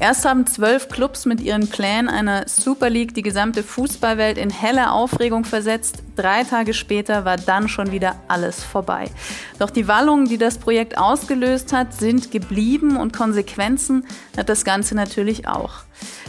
Erst 0.00 0.24
haben 0.24 0.46
zwölf 0.46 0.88
Clubs 0.88 1.26
mit 1.26 1.42
ihren 1.42 1.68
Plänen 1.68 2.08
einer 2.08 2.48
Super 2.48 2.88
League 2.88 3.12
die 3.12 3.20
gesamte 3.20 3.62
Fußballwelt 3.62 4.38
in 4.38 4.48
helle 4.48 4.92
Aufregung 4.92 5.44
versetzt. 5.44 6.02
Drei 6.16 6.42
Tage 6.42 6.72
später 6.72 7.26
war 7.26 7.36
dann 7.36 7.68
schon 7.68 7.92
wieder 7.92 8.16
alles 8.26 8.64
vorbei. 8.64 9.10
Doch 9.58 9.68
die 9.68 9.88
Wallungen, 9.88 10.24
die 10.24 10.38
das 10.38 10.56
Projekt 10.56 10.96
ausgelöst 10.96 11.74
hat, 11.74 11.92
sind 11.92 12.30
geblieben 12.30 12.96
und 12.96 13.12
Konsequenzen 13.12 14.06
hat 14.38 14.48
das 14.48 14.64
Ganze 14.64 14.94
natürlich 14.94 15.46
auch. 15.46 15.82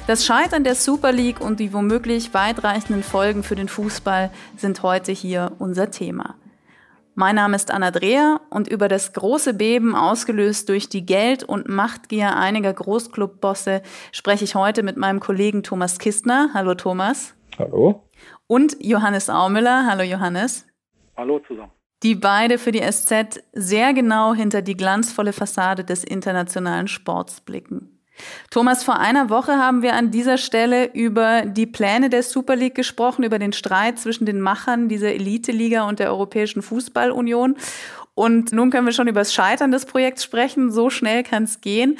Das 0.05 0.25
Scheitern 0.25 0.65
der 0.65 0.75
Super 0.75 1.13
League 1.13 1.39
und 1.39 1.61
die 1.61 1.71
womöglich 1.71 2.33
weitreichenden 2.33 3.03
Folgen 3.03 3.41
für 3.41 3.55
den 3.55 3.69
Fußball 3.69 4.31
sind 4.57 4.83
heute 4.83 5.13
hier 5.13 5.53
unser 5.59 5.91
Thema. 5.91 6.35
Mein 7.13 7.35
Name 7.35 7.55
ist 7.57 7.71
Anna 7.71 7.91
Dreher 7.91 8.39
und 8.49 8.69
über 8.69 8.87
das 8.87 9.11
große 9.11 9.53
Beben 9.53 9.95
ausgelöst 9.95 10.69
durch 10.69 10.87
die 10.87 11.05
Geld- 11.05 11.43
und 11.43 11.67
Machtgier 11.67 12.37
einiger 12.37 12.73
Großclubbosse 12.73 13.81
spreche 14.13 14.45
ich 14.45 14.55
heute 14.55 14.81
mit 14.81 14.95
meinem 14.95 15.19
Kollegen 15.19 15.61
Thomas 15.61 15.99
Kistner. 15.99 16.51
Hallo 16.53 16.73
Thomas. 16.73 17.35
Hallo. 17.59 18.07
Und 18.47 18.77
Johannes 18.79 19.29
Aumüller. 19.29 19.87
Hallo 19.87 20.03
Johannes. 20.03 20.65
Hallo 21.17 21.39
zusammen. 21.39 21.71
Die 22.03 22.15
beide 22.15 22.57
für 22.57 22.71
die 22.71 22.81
SZ 22.81 23.43
sehr 23.51 23.93
genau 23.93 24.33
hinter 24.33 24.61
die 24.61 24.77
glanzvolle 24.77 25.33
Fassade 25.33 25.83
des 25.83 26.03
internationalen 26.03 26.87
Sports 26.87 27.41
blicken. 27.41 28.00
Thomas, 28.49 28.83
vor 28.83 28.99
einer 28.99 29.29
Woche 29.29 29.53
haben 29.53 29.81
wir 29.81 29.93
an 29.93 30.11
dieser 30.11 30.37
Stelle 30.37 30.91
über 30.93 31.43
die 31.45 31.65
Pläne 31.65 32.09
der 32.09 32.23
Super 32.23 32.55
League 32.55 32.75
gesprochen, 32.75 33.23
über 33.23 33.39
den 33.39 33.53
Streit 33.53 33.99
zwischen 33.99 34.25
den 34.25 34.41
Machern 34.41 34.89
dieser 34.89 35.13
Elite-Liga 35.13 35.87
und 35.87 35.99
der 35.99 36.09
Europäischen 36.09 36.61
Fußballunion. 36.61 37.55
Und 38.13 38.51
nun 38.51 38.69
können 38.69 38.85
wir 38.85 38.93
schon 38.93 39.07
über 39.07 39.21
das 39.21 39.33
Scheitern 39.33 39.71
des 39.71 39.85
Projekts 39.85 40.23
sprechen. 40.23 40.71
So 40.71 40.89
schnell 40.89 41.23
kann 41.23 41.43
es 41.43 41.61
gehen. 41.61 41.97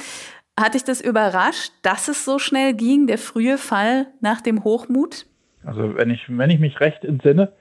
Hat 0.60 0.74
dich 0.74 0.84
das 0.84 1.02
überrascht, 1.02 1.72
dass 1.82 2.08
es 2.08 2.26
so 2.26 2.38
schnell 2.38 2.74
ging, 2.74 3.08
der 3.08 3.18
frühe 3.18 3.58
Fall 3.58 4.08
nach 4.20 4.42
dem 4.42 4.64
Hochmut? 4.64 5.26
Also 5.64 5.96
wenn 5.96 6.10
ich, 6.10 6.26
wenn 6.28 6.50
ich 6.50 6.60
mich 6.60 6.80
recht 6.80 7.04
entsinne, 7.04 7.54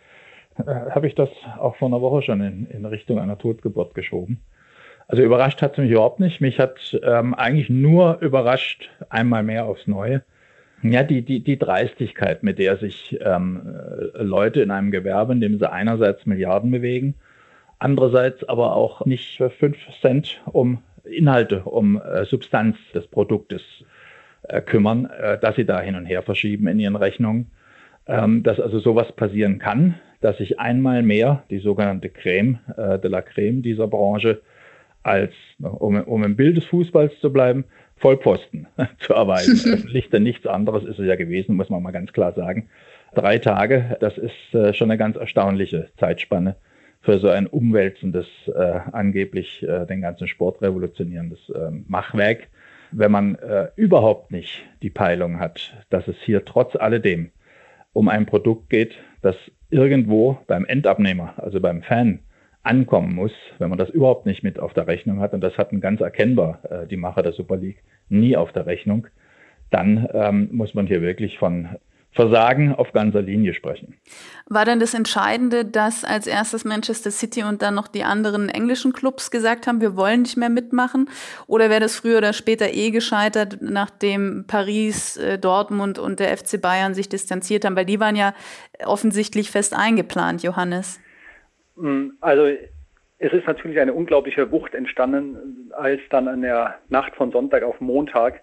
äh, 0.58 0.90
habe 0.90 1.06
ich 1.06 1.14
das 1.14 1.28
auch 1.58 1.76
vor 1.76 1.88
einer 1.88 2.00
Woche 2.00 2.22
schon 2.22 2.40
in, 2.40 2.66
in 2.66 2.84
Richtung 2.84 3.18
einer 3.18 3.38
Totgeburt 3.38 3.94
geschoben. 3.94 4.40
Also 5.10 5.24
überrascht 5.24 5.60
hat 5.60 5.72
es 5.72 5.78
mich 5.78 5.90
überhaupt 5.90 6.20
nicht. 6.20 6.40
Mich 6.40 6.60
hat 6.60 6.96
ähm, 7.02 7.34
eigentlich 7.34 7.68
nur 7.68 8.18
überrascht, 8.20 8.90
einmal 9.08 9.42
mehr 9.42 9.64
aufs 9.64 9.88
Neue, 9.88 10.22
ja, 10.84 11.02
die, 11.02 11.22
die, 11.22 11.40
die 11.40 11.58
Dreistigkeit, 11.58 12.44
mit 12.44 12.60
der 12.60 12.76
sich 12.76 13.18
ähm, 13.20 13.74
äh, 14.14 14.22
Leute 14.22 14.62
in 14.62 14.70
einem 14.70 14.92
Gewerbe, 14.92 15.32
in 15.32 15.40
dem 15.40 15.58
sie 15.58 15.70
einerseits 15.70 16.26
Milliarden 16.26 16.70
bewegen, 16.70 17.16
andererseits 17.80 18.48
aber 18.48 18.76
auch 18.76 19.04
nicht 19.04 19.36
für 19.36 19.50
fünf 19.50 19.78
Cent 20.00 20.40
um 20.46 20.78
Inhalte, 21.02 21.62
um 21.64 22.00
äh, 22.00 22.24
Substanz 22.24 22.76
des 22.94 23.08
Produktes 23.08 23.62
äh, 24.44 24.60
kümmern, 24.60 25.06
äh, 25.06 25.38
dass 25.40 25.56
sie 25.56 25.64
da 25.64 25.80
hin 25.80 25.96
und 25.96 26.06
her 26.06 26.22
verschieben 26.22 26.68
in 26.68 26.78
ihren 26.78 26.96
Rechnungen. 26.96 27.50
Ähm, 28.06 28.44
dass 28.44 28.60
also 28.60 28.78
sowas 28.78 29.10
passieren 29.10 29.58
kann, 29.58 29.96
dass 30.20 30.38
sich 30.38 30.60
einmal 30.60 31.02
mehr 31.02 31.42
die 31.50 31.58
sogenannte 31.58 32.10
Creme 32.10 32.60
äh, 32.76 32.96
de 33.00 33.10
la 33.10 33.22
Creme 33.22 33.60
dieser 33.60 33.88
Branche 33.88 34.40
als, 35.02 35.32
um, 35.58 36.00
um 36.02 36.24
im 36.24 36.36
Bild 36.36 36.56
des 36.56 36.64
Fußballs 36.66 37.18
zu 37.20 37.32
bleiben, 37.32 37.64
Vollposten 37.96 38.66
zu 38.98 39.14
erweisen. 39.14 39.86
Licht 39.88 40.12
denn 40.12 40.22
nichts 40.22 40.46
anderes 40.46 40.84
ist 40.84 40.98
es 40.98 41.06
ja 41.06 41.16
gewesen, 41.16 41.56
muss 41.56 41.70
man 41.70 41.82
mal 41.82 41.90
ganz 41.90 42.12
klar 42.12 42.32
sagen. 42.32 42.68
Drei 43.14 43.38
Tage, 43.38 43.96
das 44.00 44.16
ist 44.18 44.54
äh, 44.54 44.72
schon 44.72 44.90
eine 44.90 44.98
ganz 44.98 45.16
erstaunliche 45.16 45.88
Zeitspanne 45.98 46.56
für 47.02 47.18
so 47.18 47.28
ein 47.28 47.46
umwälzendes, 47.46 48.26
äh, 48.46 48.80
angeblich 48.92 49.62
äh, 49.62 49.86
den 49.86 50.02
ganzen 50.02 50.28
Sport 50.28 50.62
revolutionierendes 50.62 51.48
äh, 51.50 51.70
Machwerk. 51.86 52.48
Wenn 52.92 53.10
man 53.10 53.36
äh, 53.36 53.68
überhaupt 53.76 54.30
nicht 54.30 54.62
die 54.82 54.90
Peilung 54.90 55.38
hat, 55.38 55.74
dass 55.90 56.08
es 56.08 56.16
hier 56.24 56.44
trotz 56.44 56.76
alledem 56.76 57.30
um 57.92 58.08
ein 58.08 58.26
Produkt 58.26 58.68
geht, 58.68 58.96
das 59.22 59.36
irgendwo 59.70 60.38
beim 60.46 60.64
Endabnehmer, 60.64 61.34
also 61.36 61.60
beim 61.60 61.82
Fan, 61.82 62.20
ankommen 62.62 63.14
muss, 63.14 63.32
wenn 63.58 63.70
man 63.70 63.78
das 63.78 63.90
überhaupt 63.90 64.26
nicht 64.26 64.42
mit 64.42 64.58
auf 64.58 64.74
der 64.74 64.86
Rechnung 64.86 65.20
hat, 65.20 65.32
und 65.32 65.40
das 65.40 65.56
hatten 65.56 65.80
ganz 65.80 66.00
erkennbar 66.00 66.60
äh, 66.70 66.86
die 66.86 66.96
Macher 66.96 67.22
der 67.22 67.32
Super 67.32 67.56
League 67.56 67.82
nie 68.08 68.36
auf 68.36 68.52
der 68.52 68.66
Rechnung, 68.66 69.06
dann 69.70 70.08
ähm, 70.12 70.48
muss 70.52 70.74
man 70.74 70.86
hier 70.86 71.00
wirklich 71.00 71.38
von 71.38 71.76
Versagen 72.12 72.74
auf 72.74 72.92
ganzer 72.92 73.22
Linie 73.22 73.54
sprechen. 73.54 73.94
War 74.48 74.64
denn 74.64 74.80
das 74.80 74.94
Entscheidende, 74.94 75.64
dass 75.64 76.04
als 76.04 76.26
erstes 76.26 76.64
Manchester 76.64 77.12
City 77.12 77.44
und 77.44 77.62
dann 77.62 77.76
noch 77.76 77.86
die 77.86 78.02
anderen 78.02 78.48
englischen 78.48 78.92
Clubs 78.92 79.30
gesagt 79.30 79.68
haben, 79.68 79.80
wir 79.80 79.96
wollen 79.96 80.22
nicht 80.22 80.36
mehr 80.36 80.48
mitmachen? 80.48 81.08
Oder 81.46 81.70
wäre 81.70 81.80
das 81.80 81.94
früher 81.94 82.18
oder 82.18 82.32
später 82.32 82.74
eh 82.74 82.90
gescheitert, 82.90 83.58
nachdem 83.60 84.44
Paris, 84.48 85.18
äh, 85.18 85.38
Dortmund 85.38 86.00
und 86.00 86.18
der 86.18 86.36
FC 86.36 86.60
Bayern 86.60 86.94
sich 86.94 87.08
distanziert 87.08 87.64
haben? 87.64 87.76
Weil 87.76 87.86
die 87.86 88.00
waren 88.00 88.16
ja 88.16 88.34
offensichtlich 88.84 89.50
fest 89.52 89.72
eingeplant, 89.72 90.42
Johannes. 90.42 90.98
Mm, 91.80 92.10
also 92.20 92.46
es 93.18 93.32
ist 93.32 93.46
natürlich 93.46 93.78
eine 93.78 93.92
unglaubliche 93.92 94.50
Wucht 94.50 94.74
entstanden, 94.74 95.70
als 95.76 96.00
dann 96.10 96.26
in 96.26 96.42
der 96.42 96.78
Nacht 96.88 97.14
von 97.16 97.32
Sonntag 97.32 97.62
auf 97.62 97.80
Montag 97.80 98.40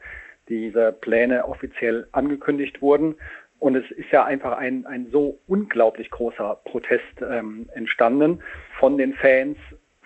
diese 0.50 0.94
Pläne 0.94 1.46
offiziell 1.46 2.08
angekündigt 2.12 2.82
wurden. 2.82 3.16
Und 3.60 3.76
es 3.76 3.90
ist 3.92 4.12
ja 4.12 4.24
einfach 4.24 4.56
ein, 4.58 4.86
ein 4.86 5.08
so 5.12 5.40
unglaublich 5.48 6.12
großer 6.12 6.60
Protest 6.66 7.04
ähm, 7.28 7.68
entstanden 7.74 8.42
von 8.80 8.98
den 8.98 9.14
Fans, 9.16 9.58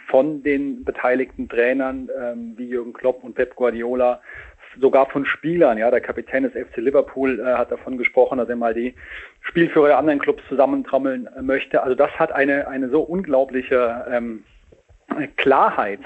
von 0.07 0.41
den 0.41 0.85
beteiligten 0.85 1.49
Trainern 1.49 2.09
ähm, 2.17 2.53
wie 2.57 2.67
Jürgen 2.67 2.93
Klopp 2.93 3.23
und 3.23 3.35
Pep 3.35 3.55
Guardiola, 3.55 4.21
sogar 4.79 5.09
von 5.09 5.25
Spielern. 5.25 5.77
Ja, 5.77 5.91
der 5.91 6.01
Kapitän 6.01 6.43
des 6.43 6.53
FC 6.53 6.77
Liverpool 6.77 7.39
äh, 7.39 7.43
hat 7.57 7.71
davon 7.71 7.97
gesprochen, 7.97 8.37
dass 8.37 8.49
er 8.49 8.55
mal 8.55 8.73
die 8.73 8.93
Spielführer 9.41 9.87
der 9.87 9.97
anderen 9.97 10.19
Clubs 10.19 10.43
zusammentrommeln 10.47 11.27
äh, 11.27 11.41
möchte. 11.41 11.83
Also 11.83 11.95
das 11.95 12.11
hat 12.11 12.31
eine, 12.31 12.67
eine 12.67 12.89
so 12.89 13.01
unglaubliche 13.01 14.05
ähm, 14.09 14.43
Klarheit 15.37 16.01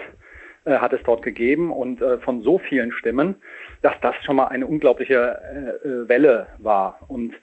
äh, 0.65 0.77
hat 0.77 0.93
es 0.93 1.01
dort 1.03 1.21
gegeben 1.21 1.71
und 1.71 2.01
äh, 2.01 2.17
von 2.19 2.41
so 2.41 2.57
vielen 2.57 2.91
Stimmen, 2.91 3.35
dass 3.81 3.93
das 4.01 4.15
schon 4.23 4.35
mal 4.35 4.47
eine 4.47 4.65
unglaubliche 4.65 5.39
äh, 5.83 5.87
äh 5.87 6.09
Welle 6.09 6.47
war. 6.57 6.99
Und 7.07 7.35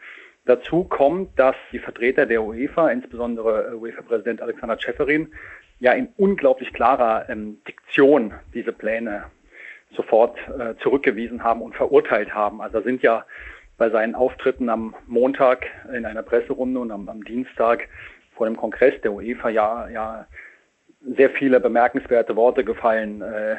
dazu 0.45 0.85
kommt, 0.85 1.39
dass 1.39 1.55
die 1.71 1.79
Vertreter 1.79 2.27
der 2.27 2.43
UEFA, 2.43 2.89
insbesondere 2.89 3.73
äh, 3.73 3.75
UEFA-Präsident 3.75 4.43
Alexander 4.43 4.79
Schäferin, 4.81 5.33
ja 5.79 5.93
in 5.93 6.09
unglaublich 6.17 6.73
klarer 6.73 7.29
ähm, 7.29 7.59
Diktion 7.67 8.35
diese 8.55 8.73
Pläne 8.73 9.25
sofort 9.97 10.37
äh, 10.59 10.75
zurückgewiesen 10.83 11.45
haben 11.45 11.63
und 11.63 11.75
verurteilt 11.75 12.35
haben. 12.35 12.61
Also 12.61 12.81
sind 12.81 13.03
ja 13.03 13.25
bei 13.79 13.91
seinen 13.91 14.15
Auftritten 14.15 14.69
am 14.69 14.95
Montag 15.07 15.67
in 15.93 16.07
einer 16.07 16.23
Presserunde 16.23 16.81
und 16.81 16.91
am, 16.91 17.09
am 17.09 17.25
Dienstag 17.25 17.89
vor 18.37 18.47
dem 18.47 18.57
Kongress 18.57 19.01
der 19.03 19.13
UEFA 19.13 19.49
ja, 19.49 19.89
ja 19.89 20.27
sehr 21.17 21.31
viele 21.31 21.61
bemerkenswerte 21.61 22.37
Worte 22.37 22.65
gefallen, 22.65 23.23
äh, 23.23 23.57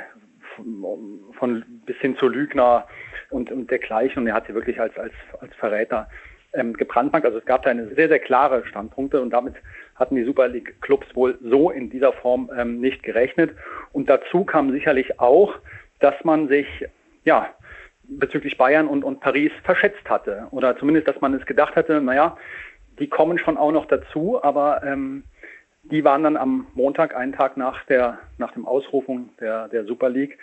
von, 1.40 1.64
bis 1.86 1.98
hin 1.98 2.16
zu 2.18 2.28
Lügner 2.28 2.88
und, 3.30 3.52
und 3.52 3.70
dergleichen. 3.70 4.22
Und 4.22 4.28
er 4.28 4.36
hat 4.36 4.48
sie 4.48 4.54
wirklich 4.54 4.80
als, 4.80 4.98
als, 4.98 5.14
als 5.40 5.54
Verräter 5.56 6.08
ähm, 6.54 6.74
gebrandmarkt. 6.74 7.26
Also 7.26 7.40
es 7.40 7.46
gab 7.46 7.64
da 7.64 7.72
eine 7.72 7.94
sehr, 7.96 8.08
sehr 8.08 8.20
klare 8.20 8.66
Standpunkte 8.66 9.22
und 9.22 9.32
damit 9.32 9.56
hatten 9.96 10.16
die 10.16 10.24
Super 10.24 10.48
League 10.48 10.82
Clubs 10.82 11.08
wohl 11.16 11.38
so 11.42 11.70
in 11.70 11.90
dieser 11.90 12.14
Form 12.14 12.50
ähm, 12.56 12.80
nicht 12.80 13.04
gerechnet. 13.04 13.52
Und 13.92 14.10
dazu 14.10 14.44
kam 14.46 14.72
sicherlich 14.72 15.20
auch, 15.20 15.56
dass 16.04 16.24
man 16.24 16.48
sich 16.50 16.68
ja 17.24 17.50
bezüglich 18.04 18.58
Bayern 18.58 18.88
und, 18.88 19.04
und 19.04 19.22
Paris 19.22 19.52
verschätzt 19.64 20.10
hatte. 20.10 20.48
Oder 20.52 20.78
zumindest, 20.78 21.08
dass 21.08 21.22
man 21.22 21.34
es 21.34 21.46
gedacht 21.46 21.76
hatte, 21.76 22.02
naja, 22.02 22.38
die 23.00 23.08
kommen 23.08 23.38
schon 23.38 23.58
auch 23.58 23.72
noch 23.72 23.86
dazu, 23.86 24.44
aber 24.44 24.84
ähm, 24.84 25.24
die 25.84 26.04
waren 26.04 26.24
dann 26.24 26.38
am 26.38 26.68
Montag, 26.74 27.16
einen 27.16 27.34
Tag 27.34 27.58
nach 27.58 27.86
der 27.86 28.20
nach 28.38 28.52
dem 28.52 28.66
Ausrufung 28.66 29.30
der, 29.40 29.70
der 29.70 29.86
Super 29.86 30.10
League, 30.10 30.38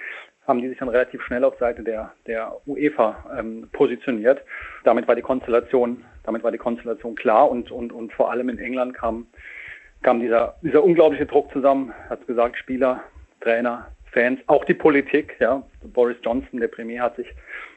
haben 0.47 0.63
die 0.63 0.69
sich 0.69 0.79
dann 0.79 0.89
relativ 0.89 1.23
schnell 1.23 1.45
auf 1.45 1.59
Seite 1.59 1.83
der, 1.83 2.13
der 2.27 2.57
UEFA 2.67 3.17
ähm, 3.39 3.69
positioniert. 3.73 4.43
Damit 4.85 5.07
war 5.07 5.15
die 5.15 5.23
Konstellation, 5.23 6.05
damit 6.25 6.43
war 6.43 6.51
die 6.51 6.59
Konstellation 6.59 7.15
klar 7.15 7.51
und, 7.51 7.71
und, 7.71 7.93
und 7.93 8.13
vor 8.13 8.31
allem 8.31 8.49
in 8.49 8.59
England 8.59 8.95
kam, 8.95 9.27
kam 10.03 10.21
dieser, 10.21 10.57
dieser 10.63 10.83
unglaubliche 10.83 11.27
Druck 11.27 11.53
zusammen, 11.53 11.93
hat 12.09 12.27
gesagt, 12.27 12.57
Spieler, 12.57 13.03
Trainer, 13.41 13.87
Fans, 14.13 14.41
auch 14.47 14.65
die 14.65 14.75
Politik, 14.75 15.37
ja. 15.39 15.63
Boris 15.83 16.17
Johnson, 16.23 16.61
der 16.61 16.69
Premier, 16.69 17.03
hat 17.03 17.17
sich 17.17 17.29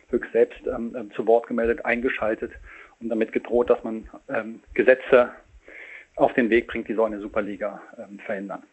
höchst 0.10 0.32
selbst 0.32 0.60
ähm, 0.68 0.96
ähm, 0.98 1.12
zu 1.16 1.26
Wort 1.28 1.48
gemeldet, 1.48 1.86
eingeschaltet 1.86 2.52
und 3.00 3.10
damit 3.10 3.32
gedroht, 3.32 3.70
dass 3.70 3.84
man 3.84 4.08
ähm, 4.30 4.62
Gesetze 4.74 5.32
auf 6.16 6.34
den 6.34 6.50
Weg 6.50 6.68
bringt, 6.68 6.88
die 6.88 6.94
so 6.94 7.04
eine 7.04 7.20
Superliga 7.20 7.82
ähm, 7.98 8.20
verhindern. 8.20 8.64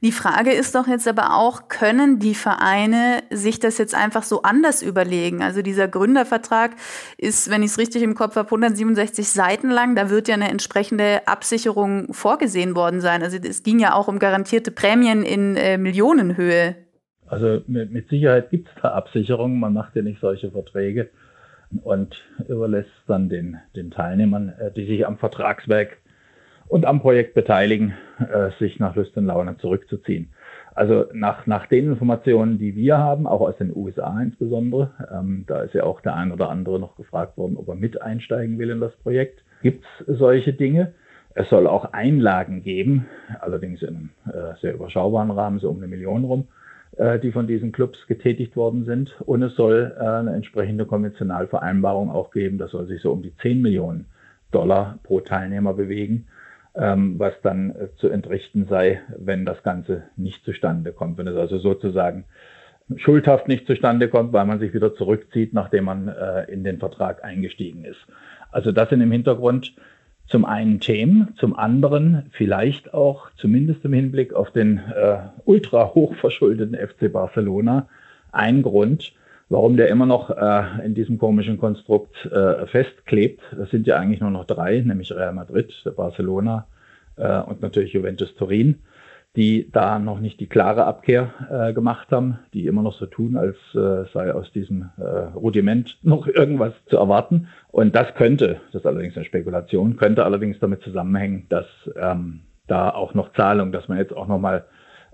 Die 0.00 0.12
Frage 0.12 0.52
ist 0.52 0.74
doch 0.74 0.86
jetzt 0.86 1.08
aber 1.08 1.34
auch, 1.34 1.68
können 1.68 2.20
die 2.20 2.34
Vereine 2.34 3.24
sich 3.30 3.58
das 3.58 3.78
jetzt 3.78 3.94
einfach 3.94 4.22
so 4.22 4.42
anders 4.42 4.82
überlegen? 4.82 5.42
Also 5.42 5.62
dieser 5.62 5.88
Gründervertrag 5.88 6.76
ist, 7.16 7.50
wenn 7.50 7.62
ich 7.62 7.72
es 7.72 7.78
richtig 7.78 8.02
im 8.02 8.14
Kopf 8.14 8.36
habe, 8.36 8.46
167 8.46 9.28
Seiten 9.28 9.70
lang. 9.70 9.96
Da 9.96 10.08
wird 10.08 10.28
ja 10.28 10.34
eine 10.34 10.50
entsprechende 10.50 11.26
Absicherung 11.26 12.12
vorgesehen 12.12 12.76
worden 12.76 13.00
sein. 13.00 13.22
Also 13.22 13.38
es 13.38 13.64
ging 13.64 13.80
ja 13.80 13.94
auch 13.94 14.06
um 14.06 14.20
garantierte 14.20 14.70
Prämien 14.70 15.24
in 15.24 15.56
äh, 15.56 15.78
Millionenhöhe. 15.78 16.85
Also 17.28 17.62
mit, 17.66 17.92
mit 17.92 18.08
Sicherheit 18.08 18.50
gibt 18.50 18.68
es 18.68 18.74
da 18.82 18.92
Absicherungen. 18.92 19.58
Man 19.58 19.72
macht 19.72 19.96
ja 19.96 20.02
nicht 20.02 20.20
solche 20.20 20.50
Verträge 20.50 21.10
und 21.82 22.16
überlässt 22.48 22.90
dann 23.06 23.28
den, 23.28 23.58
den 23.74 23.90
Teilnehmern, 23.90 24.50
äh, 24.58 24.70
die 24.70 24.86
sich 24.86 25.06
am 25.06 25.18
Vertragswerk 25.18 25.98
und 26.68 26.84
am 26.84 27.00
Projekt 27.00 27.34
beteiligen, 27.34 27.94
äh, 28.18 28.50
sich 28.58 28.78
nach 28.78 28.94
Lust 28.96 29.16
und 29.16 29.26
Laune 29.26 29.56
zurückzuziehen. 29.58 30.30
Also 30.74 31.06
nach, 31.14 31.46
nach 31.46 31.66
den 31.66 31.86
Informationen, 31.86 32.58
die 32.58 32.76
wir 32.76 32.98
haben, 32.98 33.26
auch 33.26 33.40
aus 33.40 33.56
den 33.56 33.74
USA 33.74 34.20
insbesondere, 34.20 34.90
ähm, 35.10 35.44
da 35.46 35.62
ist 35.62 35.74
ja 35.74 35.84
auch 35.84 36.00
der 36.00 36.14
ein 36.14 36.32
oder 36.32 36.50
andere 36.50 36.78
noch 36.78 36.96
gefragt 36.96 37.38
worden, 37.38 37.56
ob 37.56 37.68
er 37.68 37.76
mit 37.76 38.02
einsteigen 38.02 38.58
will 38.58 38.70
in 38.70 38.80
das 38.80 38.94
Projekt, 38.96 39.42
gibt 39.62 39.84
es 40.06 40.18
solche 40.18 40.52
Dinge. 40.52 40.92
Es 41.34 41.48
soll 41.48 41.66
auch 41.66 41.92
Einlagen 41.92 42.62
geben, 42.62 43.06
allerdings 43.40 43.82
in 43.82 43.88
einem 43.88 44.10
äh, 44.26 44.54
sehr 44.60 44.74
überschaubaren 44.74 45.30
Rahmen, 45.30 45.58
so 45.58 45.70
um 45.70 45.78
eine 45.78 45.86
Million 45.86 46.24
rum, 46.24 46.48
äh, 46.96 47.18
die 47.18 47.32
von 47.32 47.46
diesen 47.46 47.72
Clubs 47.72 48.06
getätigt 48.06 48.56
worden 48.56 48.84
sind. 48.84 49.20
Und 49.20 49.42
es 49.42 49.54
soll 49.54 49.94
äh, 49.98 50.02
eine 50.02 50.34
entsprechende 50.34 50.86
Konventionalvereinbarung 50.86 52.10
auch 52.10 52.30
geben, 52.30 52.58
das 52.58 52.70
soll 52.70 52.86
sich 52.86 53.02
so 53.02 53.12
um 53.12 53.22
die 53.22 53.34
10 53.36 53.60
Millionen 53.60 54.06
Dollar 54.50 54.98
pro 55.02 55.20
Teilnehmer 55.20 55.74
bewegen 55.74 56.26
ähm, 56.74 57.18
was 57.18 57.32
dann 57.42 57.70
äh, 57.70 57.88
zu 57.96 58.08
entrichten 58.08 58.66
sei, 58.66 59.00
wenn 59.16 59.46
das 59.46 59.62
Ganze 59.62 60.04
nicht 60.16 60.44
zustande 60.44 60.92
kommt. 60.92 61.16
Wenn 61.16 61.26
es 61.26 61.36
also 61.36 61.58
sozusagen 61.58 62.24
schuldhaft 62.96 63.48
nicht 63.48 63.66
zustande 63.66 64.08
kommt, 64.08 64.32
weil 64.32 64.44
man 64.44 64.58
sich 64.58 64.74
wieder 64.74 64.94
zurückzieht, 64.94 65.52
nachdem 65.54 65.84
man 65.84 66.08
in 66.46 66.62
den 66.62 66.78
Vertrag 66.78 67.24
eingestiegen 67.24 67.84
ist. 67.84 67.98
Also 68.52 68.70
das 68.70 68.90
sind 68.90 69.00
im 69.00 69.10
Hintergrund 69.10 69.74
zum 70.28 70.44
einen 70.44 70.80
Themen, 70.80 71.34
zum 71.38 71.56
anderen 71.56 72.30
vielleicht 72.32 72.92
auch 72.94 73.28
zumindest 73.36 73.84
im 73.84 73.92
Hinblick 73.92 74.34
auf 74.34 74.50
den 74.50 74.78
äh, 74.78 75.18
ultra 75.44 75.94
hochverschuldeten 75.94 76.74
FC 76.74 77.12
Barcelona 77.12 77.88
ein 78.32 78.62
Grund, 78.62 79.12
Warum 79.48 79.76
der 79.76 79.88
immer 79.88 80.06
noch 80.06 80.30
äh, 80.30 80.84
in 80.84 80.94
diesem 80.94 81.18
komischen 81.18 81.58
Konstrukt 81.58 82.26
äh, 82.26 82.66
festklebt, 82.66 83.40
das 83.56 83.70
sind 83.70 83.86
ja 83.86 83.96
eigentlich 83.96 84.20
nur 84.20 84.32
noch 84.32 84.44
drei, 84.44 84.80
nämlich 84.80 85.12
Real 85.12 85.32
Madrid, 85.32 85.72
Barcelona 85.94 86.66
äh, 87.14 87.38
und 87.42 87.62
natürlich 87.62 87.92
Juventus 87.92 88.34
Turin, 88.34 88.80
die 89.36 89.70
da 89.70 89.98
noch 89.98 90.18
nicht 90.18 90.40
die 90.40 90.46
klare 90.46 90.84
Abkehr 90.86 91.34
äh, 91.50 91.72
gemacht 91.74 92.08
haben, 92.10 92.38
die 92.54 92.66
immer 92.66 92.82
noch 92.82 92.94
so 92.94 93.04
tun, 93.04 93.36
als 93.36 93.56
äh, 93.74 94.10
sei 94.12 94.32
aus 94.32 94.50
diesem 94.50 94.90
äh, 94.96 95.02
Rudiment 95.02 95.98
noch 96.02 96.26
irgendwas 96.26 96.72
zu 96.86 96.96
erwarten. 96.96 97.48
Und 97.68 97.94
das 97.94 98.14
könnte, 98.14 98.60
das 98.72 98.80
ist 98.80 98.86
allerdings 98.86 99.14
eine 99.16 99.26
Spekulation, 99.26 99.96
könnte 99.96 100.24
allerdings 100.24 100.58
damit 100.58 100.82
zusammenhängen, 100.82 101.46
dass 101.50 101.66
ähm, 102.00 102.40
da 102.66 102.90
auch 102.90 103.12
noch 103.12 103.32
Zahlung, 103.34 103.72
dass 103.72 103.88
man 103.88 103.98
jetzt 103.98 104.16
auch 104.16 104.26
noch 104.26 104.38
mal 104.40 104.64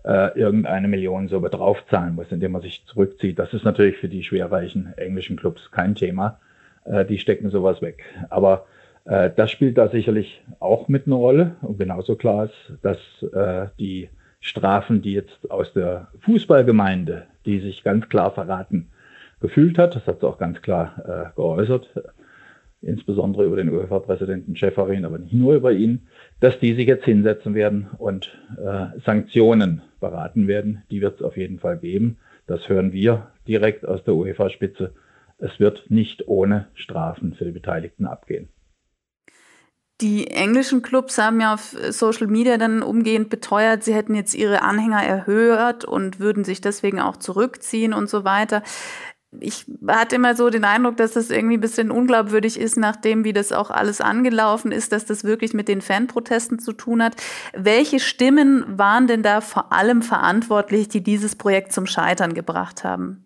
äh, 0.04 0.38
irgendeine 0.38 0.88
Million 0.88 1.28
so 1.28 1.40
draufzahlen 1.40 2.14
muss, 2.14 2.30
indem 2.30 2.52
man 2.52 2.62
sich 2.62 2.84
zurückzieht. 2.86 3.38
Das 3.38 3.52
ist 3.52 3.64
natürlich 3.64 3.96
für 3.96 4.08
die 4.08 4.22
schwerreichen 4.22 4.92
englischen 4.96 5.36
Clubs 5.36 5.70
kein 5.72 5.96
Thema. 5.96 6.38
Äh, 6.84 7.04
die 7.04 7.18
stecken 7.18 7.50
sowas 7.50 7.82
weg. 7.82 8.04
Aber 8.30 8.66
das 9.04 9.50
spielt 9.50 9.78
da 9.78 9.88
sicherlich 9.88 10.42
auch 10.60 10.88
mit 10.88 11.06
eine 11.06 11.16
Rolle. 11.16 11.56
Und 11.62 11.78
genauso 11.78 12.16
klar 12.16 12.44
ist, 12.44 12.78
dass 12.82 12.98
äh, 13.32 13.66
die 13.78 14.08
Strafen, 14.40 15.02
die 15.02 15.12
jetzt 15.12 15.50
aus 15.50 15.72
der 15.72 16.08
Fußballgemeinde, 16.20 17.26
die 17.46 17.60
sich 17.60 17.82
ganz 17.84 18.08
klar 18.08 18.32
verraten, 18.32 18.90
gefühlt 19.40 19.78
hat, 19.78 19.96
das 19.96 20.06
hat 20.06 20.20
sie 20.20 20.26
auch 20.26 20.38
ganz 20.38 20.62
klar 20.62 21.02
äh, 21.04 21.34
geäußert, 21.36 21.88
insbesondere 22.80 23.44
über 23.44 23.56
den 23.56 23.70
UEFA-Präsidenten 23.70 24.56
Schäferin, 24.56 25.04
aber 25.04 25.18
nicht 25.18 25.32
nur 25.32 25.54
über 25.54 25.72
ihn, 25.72 26.08
dass 26.40 26.58
die 26.58 26.74
sich 26.74 26.86
jetzt 26.86 27.04
hinsetzen 27.04 27.54
werden 27.54 27.88
und 27.98 28.36
äh, 28.58 28.98
Sanktionen 29.04 29.82
beraten 30.00 30.48
werden. 30.48 30.82
Die 30.90 31.00
wird 31.00 31.16
es 31.16 31.22
auf 31.22 31.36
jeden 31.36 31.60
Fall 31.60 31.78
geben. 31.78 32.18
Das 32.46 32.68
hören 32.68 32.92
wir 32.92 33.28
direkt 33.46 33.86
aus 33.86 34.02
der 34.02 34.14
UEFA-Spitze. 34.14 34.92
Es 35.38 35.60
wird 35.60 35.86
nicht 35.88 36.26
ohne 36.28 36.66
Strafen 36.74 37.34
für 37.34 37.44
die 37.44 37.52
Beteiligten 37.52 38.06
abgehen. 38.06 38.48
Die 40.02 40.26
englischen 40.26 40.82
Clubs 40.82 41.16
haben 41.18 41.40
ja 41.40 41.54
auf 41.54 41.76
Social 41.90 42.26
Media 42.26 42.58
dann 42.58 42.82
umgehend 42.82 43.30
beteuert, 43.30 43.84
sie 43.84 43.94
hätten 43.94 44.14
jetzt 44.14 44.34
ihre 44.34 44.62
Anhänger 44.62 45.02
erhöht 45.02 45.84
und 45.84 46.18
würden 46.18 46.44
sich 46.44 46.60
deswegen 46.60 47.00
auch 47.00 47.16
zurückziehen 47.16 47.92
und 47.94 48.10
so 48.10 48.24
weiter 48.24 48.62
ich 49.40 49.64
hatte 49.86 50.16
immer 50.16 50.36
so 50.36 50.50
den 50.50 50.64
Eindruck, 50.64 50.96
dass 50.96 51.12
das 51.12 51.30
irgendwie 51.30 51.56
ein 51.56 51.60
bisschen 51.60 51.90
unglaubwürdig 51.90 52.58
ist, 52.58 52.76
nachdem 52.76 53.24
wie 53.24 53.32
das 53.32 53.52
auch 53.52 53.70
alles 53.70 54.00
angelaufen 54.00 54.72
ist, 54.72 54.92
dass 54.92 55.06
das 55.06 55.24
wirklich 55.24 55.54
mit 55.54 55.68
den 55.68 55.80
Fanprotesten 55.80 56.58
zu 56.58 56.72
tun 56.72 57.02
hat. 57.02 57.16
Welche 57.54 57.98
Stimmen 57.98 58.78
waren 58.78 59.06
denn 59.06 59.22
da 59.22 59.40
vor 59.40 59.72
allem 59.72 60.02
verantwortlich, 60.02 60.88
die 60.88 61.02
dieses 61.02 61.36
Projekt 61.36 61.72
zum 61.72 61.86
Scheitern 61.86 62.34
gebracht 62.34 62.84
haben? 62.84 63.21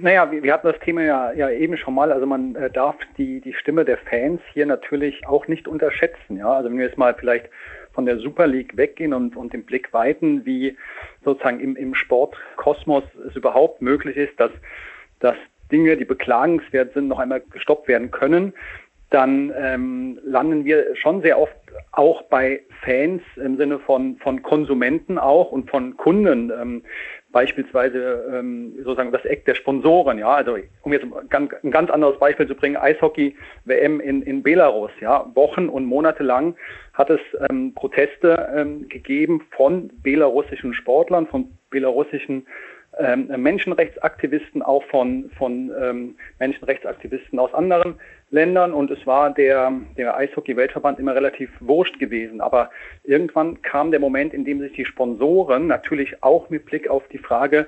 Naja, 0.00 0.30
wir, 0.30 0.42
wir 0.42 0.52
hatten 0.52 0.66
das 0.66 0.78
Thema 0.80 1.02
ja, 1.02 1.32
ja 1.32 1.50
eben 1.50 1.76
schon 1.76 1.94
mal. 1.94 2.12
Also 2.12 2.26
man 2.26 2.54
äh, 2.56 2.70
darf 2.70 2.96
die, 3.16 3.40
die 3.40 3.54
Stimme 3.54 3.84
der 3.84 3.98
Fans 3.98 4.40
hier 4.52 4.66
natürlich 4.66 5.26
auch 5.26 5.48
nicht 5.48 5.68
unterschätzen. 5.68 6.36
Ja, 6.36 6.52
also 6.52 6.68
wenn 6.68 6.78
wir 6.78 6.86
jetzt 6.86 6.98
mal 6.98 7.14
vielleicht 7.14 7.48
von 7.92 8.06
der 8.06 8.18
Super 8.18 8.46
League 8.46 8.76
weggehen 8.76 9.12
und, 9.14 9.36
und 9.36 9.52
den 9.52 9.64
Blick 9.64 9.92
weiten, 9.92 10.44
wie 10.44 10.76
sozusagen 11.24 11.60
im, 11.60 11.76
im 11.76 11.94
Sportkosmos 11.94 13.04
es 13.28 13.36
überhaupt 13.36 13.82
möglich 13.82 14.16
ist, 14.16 14.38
dass 14.38 14.50
dass 15.20 15.36
Dinge, 15.72 15.96
die 15.96 16.04
beklagenswert 16.04 16.92
sind, 16.92 17.08
noch 17.08 17.18
einmal 17.18 17.40
gestoppt 17.40 17.88
werden 17.88 18.10
können, 18.10 18.52
dann 19.10 19.52
ähm, 19.56 20.18
landen 20.22 20.64
wir 20.64 20.94
schon 20.96 21.22
sehr 21.22 21.38
oft 21.38 21.54
auch 21.92 22.22
bei 22.22 22.62
Fans 22.84 23.22
im 23.36 23.56
Sinne 23.56 23.78
von, 23.78 24.16
von 24.16 24.42
Konsumenten 24.42 25.18
auch 25.18 25.52
und 25.52 25.70
von 25.70 25.96
Kunden. 25.96 26.50
Ähm, 26.50 26.82
beispielsweise 27.34 28.24
ähm, 28.32 28.74
sozusagen 28.84 29.10
das 29.10 29.24
Eck 29.24 29.44
der 29.44 29.56
Sponsoren, 29.56 30.18
ja, 30.18 30.28
also 30.28 30.56
um 30.82 30.92
jetzt 30.92 31.04
ganz, 31.28 31.52
ein 31.64 31.72
ganz 31.72 31.90
anderes 31.90 32.18
Beispiel 32.18 32.46
zu 32.46 32.54
bringen, 32.54 32.76
Eishockey 32.76 33.36
WM 33.64 34.00
in, 34.00 34.22
in 34.22 34.42
Belarus, 34.42 34.92
ja, 35.00 35.26
Wochen 35.34 35.68
und 35.68 35.84
Monate 35.84 36.22
lang 36.22 36.54
hat 36.92 37.10
es 37.10 37.20
ähm, 37.50 37.74
Proteste 37.74 38.48
ähm, 38.56 38.88
gegeben 38.88 39.44
von 39.50 39.90
belarussischen 40.02 40.74
Sportlern, 40.74 41.26
von 41.26 41.50
belarussischen 41.70 42.46
ähm, 42.98 43.26
Menschenrechtsaktivisten, 43.36 44.62
auch 44.62 44.84
von, 44.84 45.30
von 45.36 45.72
ähm, 45.80 46.16
Menschenrechtsaktivisten 46.38 47.38
aus 47.38 47.52
anderen 47.54 47.94
Ländern. 48.30 48.72
Und 48.72 48.90
es 48.90 49.06
war 49.06 49.32
der, 49.32 49.72
der 49.96 50.16
Eishockey-Weltverband 50.16 50.98
immer 50.98 51.14
relativ 51.14 51.50
wurscht 51.60 51.98
gewesen. 51.98 52.40
Aber 52.40 52.70
irgendwann 53.04 53.62
kam 53.62 53.90
der 53.90 54.00
Moment, 54.00 54.34
in 54.34 54.44
dem 54.44 54.60
sich 54.60 54.72
die 54.72 54.84
Sponsoren 54.84 55.66
natürlich 55.66 56.22
auch 56.22 56.50
mit 56.50 56.66
Blick 56.66 56.88
auf 56.88 57.06
die 57.08 57.18
Frage, 57.18 57.66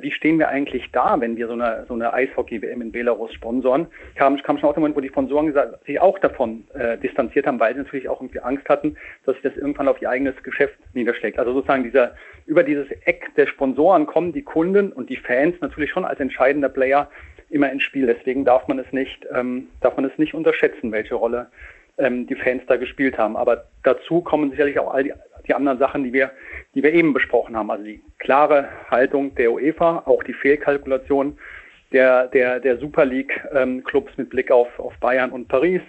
wie 0.00 0.10
stehen 0.10 0.38
wir 0.38 0.48
eigentlich 0.48 0.90
da, 0.92 1.20
wenn 1.20 1.36
wir 1.36 1.46
so 1.46 1.54
eine, 1.54 1.84
so 1.88 1.94
eine 1.94 2.12
Eishockey-WM 2.12 2.82
in 2.82 2.92
Belarus 2.92 3.32
sponsoren, 3.32 3.86
kam, 4.14 4.36
kam 4.42 4.58
schon 4.58 4.68
auch 4.68 4.74
der 4.74 4.80
Moment, 4.80 4.96
wo 4.96 5.00
die 5.00 5.08
Sponsoren 5.08 5.46
gesagt, 5.46 5.84
sich 5.86 6.00
auch 6.00 6.18
davon 6.18 6.64
äh, 6.74 6.98
distanziert 6.98 7.46
haben, 7.46 7.58
weil 7.58 7.74
sie 7.74 7.80
natürlich 7.80 8.08
auch 8.08 8.20
irgendwie 8.20 8.40
Angst 8.40 8.68
hatten, 8.68 8.96
dass 9.24 9.34
sich 9.34 9.42
das 9.42 9.56
irgendwann 9.56 9.88
auf 9.88 10.00
ihr 10.02 10.10
eigenes 10.10 10.40
Geschäft 10.42 10.78
niederschlägt. 10.94 11.38
Also 11.38 11.52
sozusagen 11.52 11.84
dieser, 11.84 12.14
über 12.46 12.62
dieses 12.62 12.88
Eck 13.04 13.34
der 13.36 13.46
Sponsoren 13.46 14.06
kommen 14.06 14.32
die 14.32 14.42
Kunden 14.42 14.92
und 14.92 15.08
die 15.08 15.16
Fans 15.16 15.54
natürlich 15.60 15.90
schon 15.90 16.04
als 16.04 16.20
entscheidender 16.20 16.68
Player 16.68 17.08
immer 17.48 17.70
ins 17.70 17.82
Spiel. 17.82 18.06
Deswegen 18.06 18.44
darf 18.44 18.68
man 18.68 18.78
es 18.78 18.92
nicht, 18.92 19.26
ähm, 19.34 19.68
darf 19.80 19.96
man 19.96 20.04
es 20.04 20.16
nicht 20.18 20.34
unterschätzen, 20.34 20.92
welche 20.92 21.14
Rolle 21.14 21.48
ähm, 21.98 22.26
die 22.26 22.34
Fans 22.34 22.62
da 22.66 22.76
gespielt 22.76 23.18
haben. 23.18 23.36
Aber 23.36 23.64
dazu 23.82 24.20
kommen 24.20 24.50
sicherlich 24.50 24.78
auch 24.78 24.92
all 24.92 25.04
die, 25.04 25.12
die 25.46 25.54
anderen 25.54 25.78
Sachen, 25.78 26.04
die 26.04 26.12
wir, 26.12 26.30
die 26.74 26.82
wir 26.82 26.92
eben 26.92 27.12
besprochen 27.12 27.56
haben. 27.56 27.70
Also 27.70 27.84
die 27.84 28.00
klare 28.18 28.68
Haltung 28.90 29.34
der 29.34 29.52
UEFA, 29.52 30.02
auch 30.06 30.22
die 30.22 30.34
Fehlkalkulation 30.34 31.38
der, 31.92 32.28
der, 32.28 32.60
der 32.60 32.78
Super 32.78 33.04
League-Clubs 33.04 34.10
ähm, 34.10 34.14
mit 34.16 34.30
Blick 34.30 34.50
auf, 34.50 34.78
auf 34.78 34.96
Bayern 34.98 35.30
und 35.30 35.48
Paris. 35.48 35.82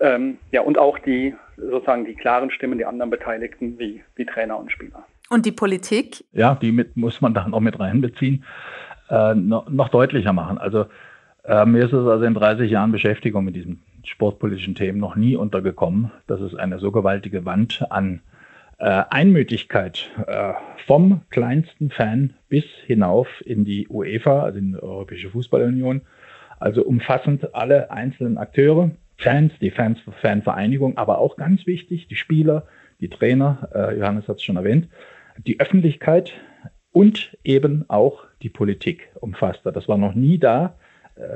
Ähm, 0.00 0.38
ja, 0.50 0.62
und 0.62 0.78
auch 0.78 0.98
die 0.98 1.34
sozusagen 1.56 2.04
die 2.04 2.14
klaren 2.14 2.50
Stimmen 2.50 2.78
der 2.78 2.88
anderen 2.88 3.10
Beteiligten 3.10 3.78
wie, 3.78 4.02
wie 4.16 4.24
Trainer 4.24 4.58
und 4.58 4.72
Spieler. 4.72 5.04
Und 5.30 5.46
die 5.46 5.52
Politik? 5.52 6.24
Ja, 6.32 6.54
die 6.54 6.72
mit, 6.72 6.96
muss 6.96 7.20
man 7.20 7.34
da 7.34 7.46
noch 7.46 7.60
mit 7.60 7.78
reinbeziehen, 7.78 8.44
äh, 9.10 9.34
noch, 9.34 9.68
noch, 9.68 9.88
deutlicher 9.88 10.32
machen. 10.32 10.58
Also 10.58 10.86
äh, 11.44 11.64
mir 11.64 11.84
ist 11.84 11.92
es 11.92 12.06
also 12.06 12.24
in 12.24 12.34
30 12.34 12.70
Jahren 12.70 12.92
Beschäftigung 12.92 13.44
mit 13.44 13.54
diesen 13.54 13.82
sportpolitischen 14.04 14.74
Themen 14.74 14.98
noch 14.98 15.16
nie 15.16 15.36
untergekommen, 15.36 16.10
dass 16.26 16.40
es 16.40 16.54
eine 16.54 16.78
so 16.78 16.92
gewaltige 16.92 17.44
Wand 17.44 17.84
an 17.90 18.20
äh, 18.78 19.04
Einmütigkeit 19.10 20.10
äh, 20.26 20.52
vom 20.86 21.22
kleinsten 21.30 21.90
Fan 21.90 22.34
bis 22.48 22.64
hinauf 22.86 23.28
in 23.44 23.64
die 23.64 23.88
UEFA, 23.88 24.42
also 24.42 24.58
in 24.58 24.72
die 24.72 24.82
Europäische 24.82 25.30
Fußballunion, 25.30 26.02
also 26.58 26.82
umfassend 26.82 27.54
alle 27.54 27.90
einzelnen 27.90 28.38
Akteure, 28.38 28.90
Fans, 29.16 29.52
die 29.60 29.70
Fans, 29.70 29.98
Fanvereinigung, 30.20 30.96
aber 30.96 31.18
auch 31.18 31.36
ganz 31.36 31.66
wichtig, 31.66 32.08
die 32.08 32.16
Spieler, 32.16 32.66
die 33.00 33.08
Trainer, 33.08 33.68
äh, 33.74 33.98
Johannes 33.98 34.28
hat 34.28 34.36
es 34.36 34.42
schon 34.42 34.56
erwähnt, 34.56 34.88
die 35.46 35.60
Öffentlichkeit 35.60 36.32
und 36.92 37.36
eben 37.44 37.84
auch 37.88 38.24
die 38.42 38.48
Politik 38.48 39.08
umfasste. 39.20 39.72
Das 39.72 39.88
war 39.88 39.98
noch 39.98 40.14
nie 40.14 40.38
da. 40.38 40.76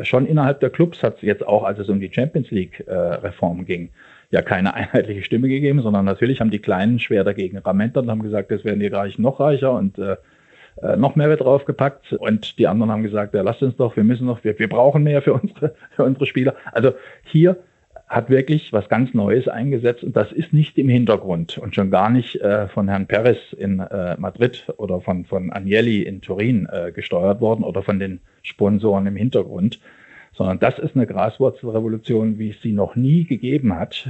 Schon 0.02 0.26
innerhalb 0.26 0.60
der 0.60 0.70
Clubs 0.70 1.02
hat 1.02 1.16
es 1.16 1.22
jetzt 1.22 1.46
auch, 1.46 1.62
als 1.62 1.78
es 1.78 1.88
um 1.88 2.00
die 2.00 2.12
Champions 2.12 2.50
League-Reform 2.50 3.60
äh, 3.60 3.64
ging, 3.64 3.90
ja 4.30 4.42
keine 4.42 4.74
einheitliche 4.74 5.22
Stimme 5.22 5.48
gegeben, 5.48 5.82
sondern 5.82 6.04
natürlich 6.04 6.40
haben 6.40 6.50
die 6.50 6.58
Kleinen 6.58 6.98
schwer 6.98 7.24
dagegen 7.24 7.58
ramentert 7.58 8.04
und 8.04 8.10
haben 8.10 8.22
gesagt, 8.22 8.50
das 8.50 8.64
werden 8.64 8.80
die 8.80 8.88
Reichen 8.88 9.22
noch 9.22 9.40
reicher 9.40 9.72
und 9.72 9.98
äh, 9.98 10.16
äh, 10.82 10.96
noch 10.96 11.16
mehr 11.16 11.28
wird 11.28 11.40
draufgepackt. 11.40 12.12
Und 12.12 12.58
die 12.58 12.66
anderen 12.66 12.90
haben 12.90 13.02
gesagt, 13.02 13.34
ja, 13.34 13.42
lasst 13.42 13.62
uns 13.62 13.76
doch, 13.76 13.96
wir 13.96 14.04
müssen 14.04 14.26
noch, 14.26 14.44
wir, 14.44 14.58
wir 14.58 14.68
brauchen 14.68 15.02
mehr 15.02 15.22
für 15.22 15.34
unsere, 15.34 15.74
für 15.96 16.04
unsere 16.04 16.26
Spieler. 16.26 16.54
Also 16.72 16.92
hier 17.24 17.56
hat 18.08 18.30
wirklich 18.30 18.72
was 18.72 18.88
ganz 18.88 19.12
Neues 19.12 19.48
eingesetzt 19.48 20.02
und 20.02 20.16
das 20.16 20.32
ist 20.32 20.52
nicht 20.52 20.78
im 20.78 20.88
Hintergrund 20.88 21.58
und 21.58 21.74
schon 21.74 21.90
gar 21.90 22.08
nicht 22.08 22.36
äh, 22.36 22.68
von 22.68 22.88
Herrn 22.88 23.06
Perez 23.06 23.38
in 23.56 23.80
äh, 23.80 24.16
Madrid 24.18 24.64
oder 24.78 25.00
von, 25.00 25.26
von 25.26 25.52
Agnelli 25.52 26.02
in 26.02 26.22
Turin 26.22 26.66
äh, 26.72 26.90
gesteuert 26.90 27.40
worden 27.40 27.64
oder 27.64 27.82
von 27.82 27.98
den 27.98 28.20
Sponsoren 28.42 29.06
im 29.06 29.16
Hintergrund, 29.16 29.78
sondern 30.32 30.58
das 30.58 30.78
ist 30.78 30.96
eine 30.96 31.06
Graswurzelrevolution, 31.06 32.38
wie 32.38 32.50
es 32.50 32.62
sie 32.62 32.72
noch 32.72 32.96
nie 32.96 33.24
gegeben 33.24 33.78
hat. 33.78 34.08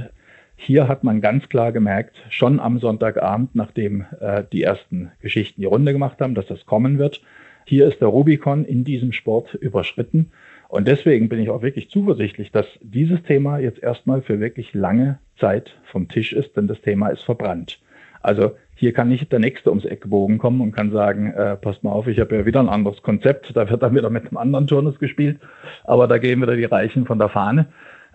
Hier 0.55 0.87
hat 0.87 1.03
man 1.03 1.21
ganz 1.21 1.49
klar 1.49 1.71
gemerkt, 1.71 2.17
schon 2.29 2.59
am 2.59 2.79
Sonntagabend, 2.79 3.55
nachdem 3.55 4.05
äh, 4.19 4.43
die 4.51 4.63
ersten 4.63 5.11
Geschichten 5.21 5.61
die 5.61 5.67
Runde 5.67 5.91
gemacht 5.91 6.21
haben, 6.21 6.35
dass 6.35 6.47
das 6.47 6.65
kommen 6.65 6.99
wird. 6.99 7.21
Hier 7.65 7.87
ist 7.87 7.99
der 7.99 8.07
Rubicon 8.07 8.65
in 8.65 8.83
diesem 8.83 9.11
Sport 9.11 9.53
überschritten. 9.55 10.31
Und 10.69 10.87
deswegen 10.87 11.29
bin 11.29 11.39
ich 11.39 11.49
auch 11.49 11.63
wirklich 11.63 11.89
zuversichtlich, 11.89 12.51
dass 12.51 12.67
dieses 12.79 13.23
Thema 13.23 13.57
jetzt 13.57 13.81
erstmal 13.81 14.21
für 14.21 14.39
wirklich 14.39 14.75
lange 14.75 15.17
Zeit 15.39 15.75
vom 15.91 16.07
Tisch 16.07 16.31
ist, 16.31 16.55
denn 16.55 16.67
das 16.67 16.79
Thema 16.81 17.09
ist 17.09 17.23
verbrannt. 17.23 17.79
Also 18.21 18.51
hier 18.75 18.93
kann 18.93 19.09
nicht 19.09 19.31
der 19.31 19.39
Nächste 19.39 19.71
ums 19.71 19.83
Eck 19.83 20.01
gebogen 20.01 20.37
kommen 20.37 20.61
und 20.61 20.71
kann 20.71 20.91
sagen, 20.91 21.33
äh, 21.33 21.55
passt 21.57 21.83
mal 21.83 21.91
auf, 21.91 22.05
ich 22.07 22.19
habe 22.19 22.35
ja 22.35 22.45
wieder 22.45 22.59
ein 22.59 22.69
anderes 22.69 23.01
Konzept, 23.01 23.55
da 23.57 23.67
wird 23.67 23.81
dann 23.81 23.95
wieder 23.95 24.11
mit 24.11 24.27
einem 24.27 24.37
anderen 24.37 24.67
Turnus 24.67 24.99
gespielt, 24.99 25.39
aber 25.85 26.07
da 26.07 26.19
gehen 26.19 26.39
wieder 26.39 26.55
die 26.55 26.65
Reichen 26.65 27.07
von 27.07 27.17
der 27.17 27.29
Fahne. 27.29 27.65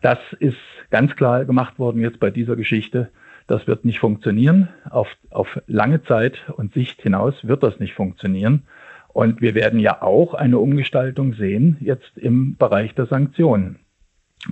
Das 0.00 0.18
ist 0.38 0.56
ganz 0.90 1.16
klar 1.16 1.44
gemacht 1.46 1.80
worden 1.80 2.00
jetzt 2.02 2.20
bei 2.20 2.30
dieser 2.30 2.54
Geschichte. 2.54 3.10
Das 3.48 3.66
wird 3.66 3.84
nicht 3.84 3.98
funktionieren. 3.98 4.68
Auf, 4.88 5.08
auf 5.30 5.60
lange 5.66 6.04
Zeit 6.04 6.44
und 6.56 6.72
Sicht 6.72 7.02
hinaus 7.02 7.34
wird 7.42 7.64
das 7.64 7.80
nicht 7.80 7.94
funktionieren. 7.94 8.62
Und 9.14 9.40
wir 9.40 9.54
werden 9.54 9.78
ja 9.78 10.02
auch 10.02 10.34
eine 10.34 10.58
Umgestaltung 10.58 11.34
sehen 11.34 11.76
jetzt 11.80 12.18
im 12.18 12.56
Bereich 12.56 12.96
der 12.96 13.06
Sanktionen. 13.06 13.76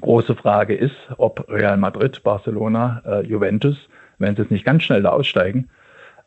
Große 0.00 0.36
Frage 0.36 0.74
ist, 0.74 0.94
ob 1.18 1.48
Real 1.50 1.76
Madrid, 1.76 2.22
Barcelona, 2.22 3.02
äh, 3.04 3.26
Juventus, 3.26 3.76
wenn 4.18 4.36
sie 4.36 4.42
jetzt 4.42 4.52
nicht 4.52 4.64
ganz 4.64 4.84
schnell 4.84 5.02
da 5.02 5.10
aussteigen, 5.10 5.68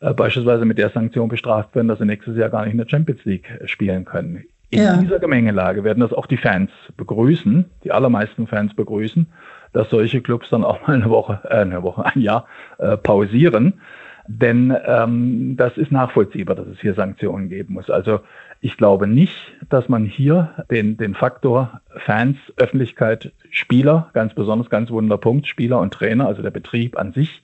äh, 0.02 0.14
beispielsweise 0.14 0.66
mit 0.66 0.78
der 0.78 0.90
Sanktion 0.90 1.30
bestraft 1.30 1.74
werden, 1.76 1.88
dass 1.88 2.00
sie 2.00 2.06
nächstes 2.06 2.36
Jahr 2.36 2.50
gar 2.50 2.66
nicht 2.66 2.74
in 2.74 2.78
der 2.78 2.90
Champions 2.90 3.24
League 3.24 3.50
äh, 3.50 3.70
spielen 3.70 4.04
können. 4.04 4.44
In 4.70 4.84
ja. 4.84 4.98
dieser 4.98 5.20
Gemengelage 5.20 5.86
werden 5.86 6.02
das 6.02 6.12
auch 6.12 6.26
die 6.26 6.38
Fans 6.38 6.72
begrüßen, 6.98 7.64
die 7.86 7.94
allermeisten 7.94 8.48
Fans 8.48 8.76
begrüßen, 8.76 9.28
dass 9.72 9.90
solche 9.90 10.20
Clubs 10.20 10.50
dann 10.50 10.66
auch 10.66 10.86
mal 10.86 10.96
eine 10.96 11.10
Woche, 11.10 11.40
äh, 11.46 11.56
eine 11.56 11.84
Woche, 11.84 12.06
ein 12.06 12.20
Jahr 12.20 12.48
äh, 12.80 12.98
pausieren 12.98 13.80
denn 14.28 14.76
ähm, 14.86 15.56
das 15.58 15.78
ist 15.78 15.92
nachvollziehbar, 15.92 16.56
dass 16.56 16.68
es 16.68 16.80
hier 16.80 16.94
Sanktionen 16.94 17.50
geben 17.50 17.76
muss. 17.76 17.90
Also 17.90 18.20
ich 18.62 18.78
glaube 18.78 19.08
nicht, 19.08 19.36
dass 19.70 19.90
man 19.90 20.06
hier 20.06 20.66
den, 20.72 20.98
den 20.98 21.14
Faktor 21.14 21.82
Fans, 21.98 22.38
Öffentlichkeit, 22.58 23.32
Spieler, 23.52 24.10
ganz 24.14 24.34
besonders 24.34 24.70
ganz 24.70 24.90
wunder 24.90 25.18
Punkt, 25.18 25.48
Spieler 25.48 25.80
und 25.80 25.94
Trainer, 25.94 26.28
also 26.28 26.42
der 26.42 26.52
Betrieb 26.52 26.98
an 26.98 27.14
sich, 27.14 27.44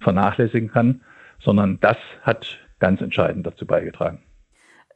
vernachlässigen 0.00 0.70
kann, 0.70 1.00
sondern 1.40 1.78
das 1.80 1.96
hat 2.22 2.58
ganz 2.78 3.00
entscheidend 3.00 3.46
dazu 3.46 3.66
beigetragen. 3.66 4.18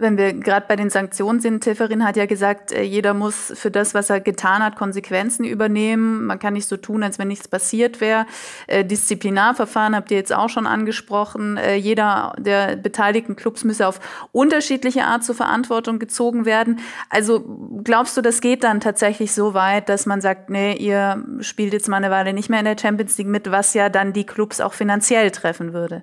Wenn 0.03 0.19
wir 0.19 0.33
gerade 0.33 0.67
bei 0.69 0.75
den 0.75 0.91
Sanktionen 0.91 1.39
sind, 1.39 1.63
Tifferin 1.63 2.05
hat 2.05 2.17
ja 2.17 2.27
gesagt, 2.27 2.73
äh, 2.73 2.83
jeder 2.83 3.15
muss 3.15 3.53
für 3.55 3.71
das, 3.71 3.95
was 3.95 4.11
er 4.11 4.21
getan 4.21 4.63
hat, 4.63 4.75
Konsequenzen 4.75 5.45
übernehmen. 5.45 6.27
Man 6.27 6.41
kann 6.41 6.55
nicht 6.55 6.67
so 6.67 6.77
tun, 6.77 7.05
als 7.05 7.21
wenn 7.21 7.29
nichts 7.29 7.47
passiert 7.47 8.01
wäre. 8.01 8.27
Äh, 8.67 8.85
Disziplinarverfahren 8.85 9.95
habt 9.95 10.11
ihr 10.11 10.17
jetzt 10.17 10.35
auch 10.35 10.49
schon 10.49 10.67
angesprochen. 10.67 11.57
Äh, 11.57 11.77
jeder 11.77 12.35
der 12.37 12.75
beteiligten 12.75 13.37
Clubs 13.37 13.63
müsse 13.63 13.87
auf 13.87 14.01
unterschiedliche 14.33 15.05
Art 15.05 15.23
zur 15.23 15.37
Verantwortung 15.37 16.01
gezogen 16.01 16.45
werden. 16.45 16.81
Also 17.09 17.45
glaubst 17.85 18.17
du, 18.17 18.23
das 18.23 18.41
geht 18.41 18.65
dann 18.65 18.81
tatsächlich 18.81 19.33
so 19.33 19.55
weit, 19.55 19.89
dass 19.89 20.05
man 20.05 20.21
sagt, 20.21 20.51
nee, 20.51 20.75
ihr 20.75 21.25
spielt 21.41 21.73
jetzt 21.73 21.89
mal 21.89 21.99
eine 21.99 22.11
Weile 22.11 22.33
nicht 22.33 22.51
mehr 22.51 22.59
in 22.59 22.65
der 22.65 22.77
Champions 22.77 23.17
League 23.19 23.29
mit, 23.29 23.53
was 23.53 23.73
ja 23.73 23.89
dann 23.89 24.13
die 24.13 24.27
Clubs 24.27 24.61
auch 24.61 24.73
finanziell 24.73 25.31
treffen 25.31 25.73
würde? 25.73 26.03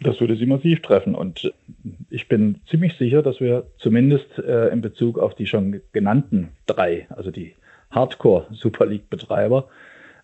Das 0.00 0.20
würde 0.20 0.36
sie 0.36 0.46
massiv 0.46 0.82
treffen. 0.82 1.14
Und 1.14 1.52
ich 2.10 2.28
bin 2.28 2.60
ziemlich 2.68 2.96
sicher, 2.98 3.22
dass 3.22 3.40
wir 3.40 3.66
zumindest 3.78 4.38
äh, 4.38 4.68
in 4.68 4.80
Bezug 4.80 5.18
auf 5.18 5.34
die 5.34 5.46
schon 5.46 5.80
genannten 5.92 6.50
drei, 6.66 7.06
also 7.10 7.30
die 7.30 7.54
Hardcore 7.90 8.46
Super 8.52 8.86
League-Betreiber, 8.86 9.68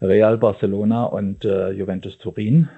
Real 0.02 0.38
Barcelona 0.38 1.04
und 1.04 1.44
äh, 1.44 1.70
Juventus 1.70 2.18
Turin, 2.18 2.68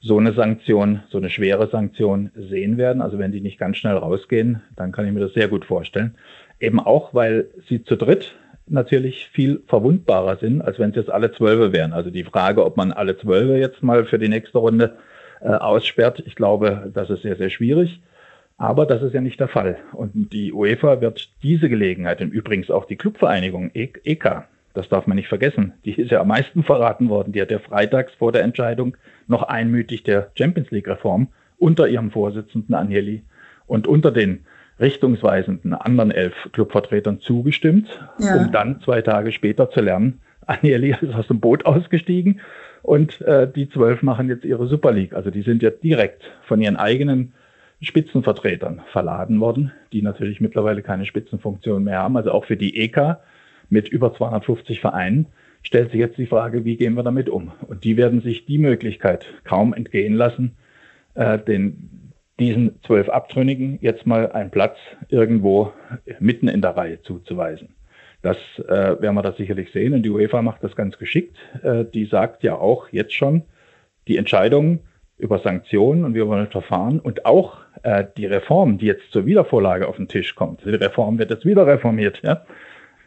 so 0.00 0.18
eine 0.18 0.32
Sanktion, 0.32 1.02
so 1.10 1.18
eine 1.18 1.30
schwere 1.30 1.68
Sanktion 1.68 2.30
sehen 2.34 2.78
werden. 2.78 3.02
Also 3.02 3.18
wenn 3.18 3.32
die 3.32 3.42
nicht 3.42 3.58
ganz 3.58 3.76
schnell 3.76 3.96
rausgehen, 3.96 4.62
dann 4.74 4.92
kann 4.92 5.06
ich 5.06 5.12
mir 5.12 5.20
das 5.20 5.34
sehr 5.34 5.48
gut 5.48 5.64
vorstellen. 5.64 6.16
Eben 6.58 6.80
auch, 6.80 7.14
weil 7.14 7.50
sie 7.68 7.84
zu 7.84 7.96
dritt 7.96 8.34
natürlich 8.66 9.28
viel 9.32 9.62
verwundbarer 9.66 10.36
sind, 10.36 10.62
als 10.62 10.78
wenn 10.78 10.90
es 10.90 10.96
jetzt 10.96 11.10
alle 11.10 11.32
Zwölfe 11.32 11.72
wären. 11.72 11.92
Also 11.92 12.10
die 12.10 12.24
Frage, 12.24 12.64
ob 12.64 12.76
man 12.76 12.92
alle 12.92 13.18
Zwölfe 13.18 13.56
jetzt 13.56 13.82
mal 13.82 14.06
für 14.06 14.18
die 14.18 14.28
nächste 14.28 14.58
Runde 14.58 14.96
aussperrt. 15.48 16.22
Ich 16.26 16.34
glaube, 16.34 16.90
das 16.92 17.10
ist 17.10 17.22
sehr, 17.22 17.36
sehr 17.36 17.50
schwierig. 17.50 18.00
Aber 18.60 18.84
das 18.84 19.00
ist 19.00 19.14
ja 19.14 19.22
nicht 19.22 19.40
der 19.40 19.48
Fall. 19.48 19.78
Und 19.92 20.34
die 20.34 20.52
UEFA 20.52 21.00
wird 21.00 21.30
diese 21.42 21.70
Gelegenheit, 21.70 22.20
und 22.20 22.30
übrigens 22.30 22.70
auch 22.70 22.84
die 22.84 22.96
Clubvereinigung 22.96 23.70
EK, 23.72 24.00
e 24.04 24.18
das 24.74 24.88
darf 24.90 25.06
man 25.06 25.16
nicht 25.16 25.28
vergessen, 25.28 25.72
die 25.84 25.92
ist 25.92 26.10
ja 26.10 26.20
am 26.20 26.28
meisten 26.28 26.62
verraten 26.62 27.08
worden. 27.08 27.32
Die 27.32 27.40
hat 27.40 27.50
ja 27.50 27.58
freitags 27.58 28.12
vor 28.12 28.32
der 28.32 28.42
Entscheidung 28.42 28.96
noch 29.26 29.44
einmütig 29.44 30.02
der 30.02 30.30
Champions 30.36 30.70
League-Reform 30.70 31.28
unter 31.58 31.88
ihrem 31.88 32.10
Vorsitzenden 32.10 32.74
Agnelli 32.74 33.22
und 33.66 33.86
unter 33.86 34.10
den 34.10 34.44
richtungsweisenden 34.78 35.72
anderen 35.72 36.10
elf 36.10 36.34
Clubvertretern 36.52 37.20
zugestimmt, 37.20 37.88
ja. 38.18 38.36
um 38.36 38.52
dann 38.52 38.80
zwei 38.82 39.00
Tage 39.00 39.32
später 39.32 39.70
zu 39.70 39.80
lernen, 39.80 40.20
Agnelli 40.46 40.94
ist 41.00 41.14
aus 41.14 41.28
dem 41.28 41.40
Boot 41.40 41.64
ausgestiegen 41.64 42.40
und 42.82 43.20
äh, 43.22 43.50
die 43.50 43.68
zwölf 43.68 44.02
machen 44.02 44.28
jetzt 44.28 44.44
ihre 44.44 44.66
Super 44.66 44.92
League. 44.92 45.12
Also 45.12 45.30
die 45.30 45.42
sind 45.42 45.62
jetzt 45.62 45.82
direkt 45.82 46.22
von 46.46 46.60
ihren 46.60 46.76
eigenen 46.76 47.32
Spitzenvertretern 47.82 48.82
verladen 48.92 49.40
worden, 49.40 49.72
die 49.92 50.02
natürlich 50.02 50.40
mittlerweile 50.40 50.82
keine 50.82 51.06
Spitzenfunktion 51.06 51.84
mehr 51.84 51.98
haben. 51.98 52.16
Also 52.16 52.32
auch 52.32 52.44
für 52.44 52.56
die 52.56 52.78
EK 52.78 53.16
mit 53.68 53.88
über 53.88 54.14
250 54.14 54.80
Vereinen 54.80 55.26
stellt 55.62 55.90
sich 55.90 56.00
jetzt 56.00 56.18
die 56.18 56.26
Frage, 56.26 56.64
wie 56.64 56.76
gehen 56.76 56.94
wir 56.94 57.02
damit 57.02 57.28
um? 57.28 57.52
Und 57.66 57.84
die 57.84 57.96
werden 57.96 58.20
sich 58.20 58.46
die 58.46 58.58
Möglichkeit 58.58 59.26
kaum 59.44 59.72
entgehen 59.72 60.14
lassen, 60.14 60.56
äh, 61.14 61.38
den, 61.38 62.12
diesen 62.38 62.80
zwölf 62.82 63.08
Abtrünnigen 63.08 63.78
jetzt 63.80 64.06
mal 64.06 64.32
einen 64.32 64.50
Platz 64.50 64.76
irgendwo 65.08 65.72
mitten 66.18 66.48
in 66.48 66.62
der 66.62 66.76
Reihe 66.76 67.02
zuzuweisen. 67.02 67.68
Das 68.22 68.36
äh, 68.58 69.00
werden 69.00 69.14
wir 69.14 69.22
das 69.22 69.36
sicherlich 69.36 69.72
sehen 69.72 69.94
und 69.94 70.02
die 70.02 70.10
UEFA 70.10 70.42
macht 70.42 70.62
das 70.62 70.76
ganz 70.76 70.98
geschickt. 70.98 71.36
Äh, 71.62 71.84
die 71.86 72.04
sagt 72.04 72.42
ja 72.42 72.54
auch 72.54 72.88
jetzt 72.90 73.14
schon, 73.14 73.42
die 74.08 74.16
Entscheidung 74.16 74.80
über 75.16 75.38
Sanktionen 75.38 76.04
und 76.04 76.14
wie 76.14 76.26
wollen 76.26 76.46
verfahren 76.48 76.98
und 76.98 77.26
auch 77.26 77.58
äh, 77.82 78.04
die 78.16 78.26
Reform, 78.26 78.78
die 78.78 78.86
jetzt 78.86 79.10
zur 79.12 79.26
Wiedervorlage 79.26 79.86
auf 79.86 79.96
den 79.96 80.08
Tisch 80.08 80.34
kommt. 80.34 80.64
Die 80.64 80.70
Reform 80.70 81.18
wird 81.18 81.30
jetzt 81.30 81.44
wieder 81.44 81.66
reformiert. 81.66 82.20
Ja? 82.22 82.44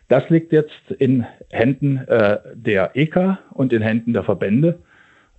Das 0.08 0.30
liegt 0.30 0.52
jetzt 0.52 0.92
in 0.98 1.26
Händen 1.50 1.98
äh, 2.08 2.40
der 2.54 2.92
EK 2.96 3.38
und 3.52 3.74
in 3.74 3.82
Händen 3.82 4.14
der 4.14 4.24
Verbände. 4.24 4.80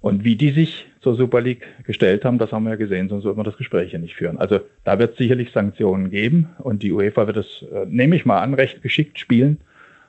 Und 0.05 0.23
wie 0.23 0.37
die 0.37 0.51
sich 0.51 0.85
zur 1.01 1.15
Super 1.15 1.41
League 1.41 1.65
gestellt 1.85 2.27
haben, 2.27 2.37
das 2.37 2.53
haben 2.53 2.65
wir 2.65 2.73
ja 2.73 2.77
gesehen, 2.77 3.09
sonst 3.09 3.25
würden 3.25 3.39
wir 3.39 3.45
das 3.45 3.57
Gespräch 3.57 3.91
ja 3.91 3.99
nicht 3.99 4.15
führen. 4.15 4.37
Also 4.37 4.61
da 4.85 4.99
wird 4.99 5.13
es 5.13 5.17
sicherlich 5.17 5.51
Sanktionen 5.51 6.11
geben 6.11 6.51
und 6.59 6.83
die 6.83 6.93
UEFA 6.93 7.27
wird 7.27 7.39
es, 7.39 7.65
äh, 7.73 7.87
nehme 7.87 8.15
ich 8.15 8.27
mal 8.27 8.39
an, 8.41 8.53
recht 8.53 8.83
geschickt 8.83 9.19
spielen 9.19 9.63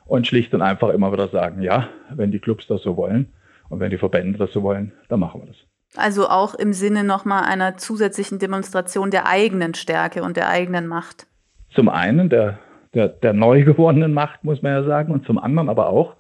und 0.06 0.28
schlicht 0.28 0.54
und 0.54 0.62
einfach 0.62 0.90
immer 0.90 1.14
wieder 1.14 1.30
sagen, 1.30 1.62
ja, 1.62 1.88
wenn 2.14 2.30
die 2.32 2.40
Clubs 2.40 2.68
das 2.68 2.82
so 2.82 2.98
wollen 2.98 3.28
und 3.70 3.80
wenn 3.80 3.90
die 3.90 3.98
Verbände 3.98 4.38
das 4.38 4.52
so 4.52 4.64
wollen, 4.64 4.92
dann 5.08 5.22
machen 5.22 5.44
wir 5.44 5.48
das. 5.48 5.56
Also 5.96 6.28
auch 6.28 6.56
im 6.56 6.74
Sinne 6.74 7.06
nochmal 7.06 7.46
einer 7.46 7.78
zusätzlichen 7.78 8.38
Demonstration 8.38 9.12
der 9.12 9.30
eigenen 9.30 9.76
Stärke 9.76 10.24
und 10.24 10.36
der 10.36 10.50
eigenen 10.50 10.88
Macht. 10.88 11.26
Zum 11.74 11.88
einen 11.88 12.28
der, 12.28 12.60
der, 12.94 13.08
der 13.08 13.32
neu 13.32 13.64
gewonnenen 13.64 14.14
Macht, 14.14 14.44
muss 14.44 14.62
man 14.62 14.74
ja 14.74 14.84
sagen, 14.84 15.14
und 15.14 15.26
zum 15.26 15.40
anderen 15.40 15.70
aber 15.70 15.88
auch, 15.88 16.18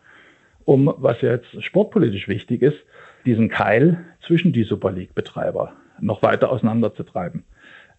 um, 0.63 0.93
was 0.95 1.19
ja 1.19 1.31
jetzt 1.31 1.61
sportpolitisch 1.61 2.29
wichtig 2.29 2.61
ist, 2.61 2.77
diesen 3.25 3.49
Keil 3.49 4.05
zwischen 4.25 4.53
die 4.53 4.63
Super 4.63 4.91
League-Betreiber 4.91 5.73
noch 5.99 6.21
weiter 6.21 6.51
auseinanderzutreiben. 6.51 7.43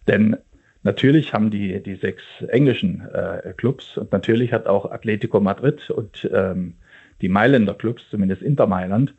Denn 0.06 0.36
natürlich 0.82 1.32
haben 1.32 1.50
die, 1.50 1.82
die 1.82 1.96
sechs 1.96 2.22
englischen 2.48 3.08
äh, 3.12 3.54
Clubs 3.56 3.96
und 3.96 4.12
natürlich 4.12 4.52
hat 4.52 4.66
auch 4.66 4.90
Atletico 4.90 5.40
Madrid 5.40 5.90
und 5.90 6.28
ähm, 6.32 6.74
die 7.20 7.28
Mailänder 7.28 7.74
Clubs, 7.74 8.02
zumindest 8.10 8.42
Inter 8.42 8.66
Mailand, 8.66 9.14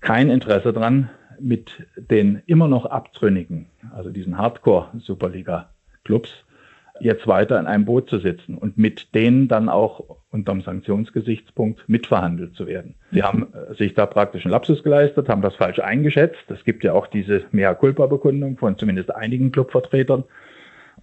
kein 0.00 0.30
Interesse 0.30 0.72
daran, 0.72 1.10
mit 1.40 1.84
den 1.96 2.42
immer 2.46 2.68
noch 2.68 2.86
abtrünnigen, 2.86 3.66
also 3.94 4.10
diesen 4.10 4.38
Hardcore-Superliga-Clubs, 4.38 6.44
jetzt 7.00 7.26
weiter 7.26 7.58
in 7.58 7.66
einem 7.66 7.84
Boot 7.84 8.08
zu 8.08 8.18
sitzen 8.18 8.56
und 8.56 8.78
mit 8.78 9.14
denen 9.14 9.48
dann 9.48 9.68
auch 9.68 10.18
unterm 10.30 10.62
Sanktionsgesichtspunkt 10.62 11.88
mitverhandelt 11.88 12.54
zu 12.54 12.66
werden. 12.66 12.94
Sie 13.10 13.22
haben 13.22 13.48
äh, 13.52 13.74
sich 13.74 13.94
da 13.94 14.06
praktisch 14.06 14.44
einen 14.44 14.52
Lapsus 14.52 14.82
geleistet, 14.82 15.28
haben 15.28 15.42
das 15.42 15.56
falsch 15.56 15.80
eingeschätzt. 15.80 16.44
Es 16.48 16.64
gibt 16.64 16.84
ja 16.84 16.92
auch 16.92 17.06
diese 17.08 17.44
Mea-Culpa-Bekundung 17.50 18.58
von 18.58 18.78
zumindest 18.78 19.14
einigen 19.14 19.50
Clubvertretern. 19.50 20.24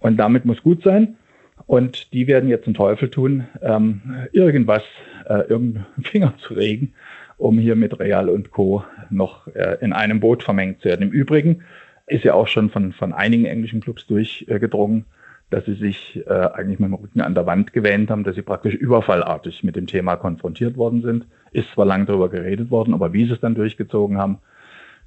Und 0.00 0.16
damit 0.16 0.44
muss 0.44 0.62
gut 0.62 0.82
sein. 0.82 1.16
Und 1.66 2.12
die 2.12 2.26
werden 2.26 2.48
jetzt 2.48 2.66
einen 2.66 2.74
Teufel 2.74 3.08
tun, 3.10 3.46
ähm, 3.60 4.00
irgendwas, 4.32 4.82
äh, 5.26 5.46
irgendeinen 5.48 5.86
Finger 6.02 6.34
zu 6.38 6.54
regen, 6.54 6.94
um 7.36 7.58
hier 7.58 7.76
mit 7.76 7.98
Real 8.00 8.28
und 8.28 8.50
Co. 8.50 8.84
noch 9.10 9.46
äh, 9.48 9.76
in 9.80 9.92
einem 9.92 10.20
Boot 10.20 10.42
vermengt 10.42 10.80
zu 10.80 10.88
werden. 10.88 11.02
Im 11.02 11.10
Übrigen 11.10 11.62
ist 12.06 12.24
ja 12.24 12.34
auch 12.34 12.48
schon 12.48 12.70
von, 12.70 12.92
von 12.92 13.12
einigen 13.12 13.44
englischen 13.44 13.80
Clubs 13.80 14.06
durchgedrungen, 14.06 15.04
dass 15.52 15.66
sie 15.66 15.74
sich 15.74 16.22
äh, 16.26 16.32
eigentlich 16.32 16.78
mit 16.78 16.88
dem 16.88 16.94
Rücken 16.94 17.20
an 17.20 17.34
der 17.34 17.46
Wand 17.46 17.72
gewähnt 17.72 18.10
haben, 18.10 18.24
dass 18.24 18.34
sie 18.34 18.42
praktisch 18.42 18.74
überfallartig 18.74 19.62
mit 19.62 19.76
dem 19.76 19.86
Thema 19.86 20.16
konfrontiert 20.16 20.76
worden 20.76 21.02
sind. 21.02 21.26
Ist 21.52 21.70
zwar 21.74 21.84
lang 21.84 22.06
darüber 22.06 22.30
geredet 22.30 22.70
worden, 22.70 22.94
aber 22.94 23.12
wie 23.12 23.26
sie 23.26 23.32
es 23.32 23.40
dann 23.40 23.54
durchgezogen 23.54 24.16
haben, 24.16 24.38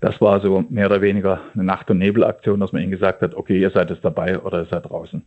das 0.01 0.19
war 0.19 0.41
so 0.41 0.63
mehr 0.69 0.87
oder 0.87 1.01
weniger 1.01 1.39
eine 1.53 1.63
Nacht- 1.63 1.89
und 1.89 1.99
Nebelaktion, 1.99 2.59
dass 2.59 2.73
man 2.73 2.81
ihnen 2.81 2.91
gesagt 2.91 3.21
hat, 3.21 3.33
okay, 3.33 3.59
ihr 3.59 3.71
seid 3.71 3.89
jetzt 3.89 4.03
dabei 4.03 4.39
oder 4.39 4.59
ihr 4.59 4.65
seid 4.65 4.89
draußen. 4.89 5.25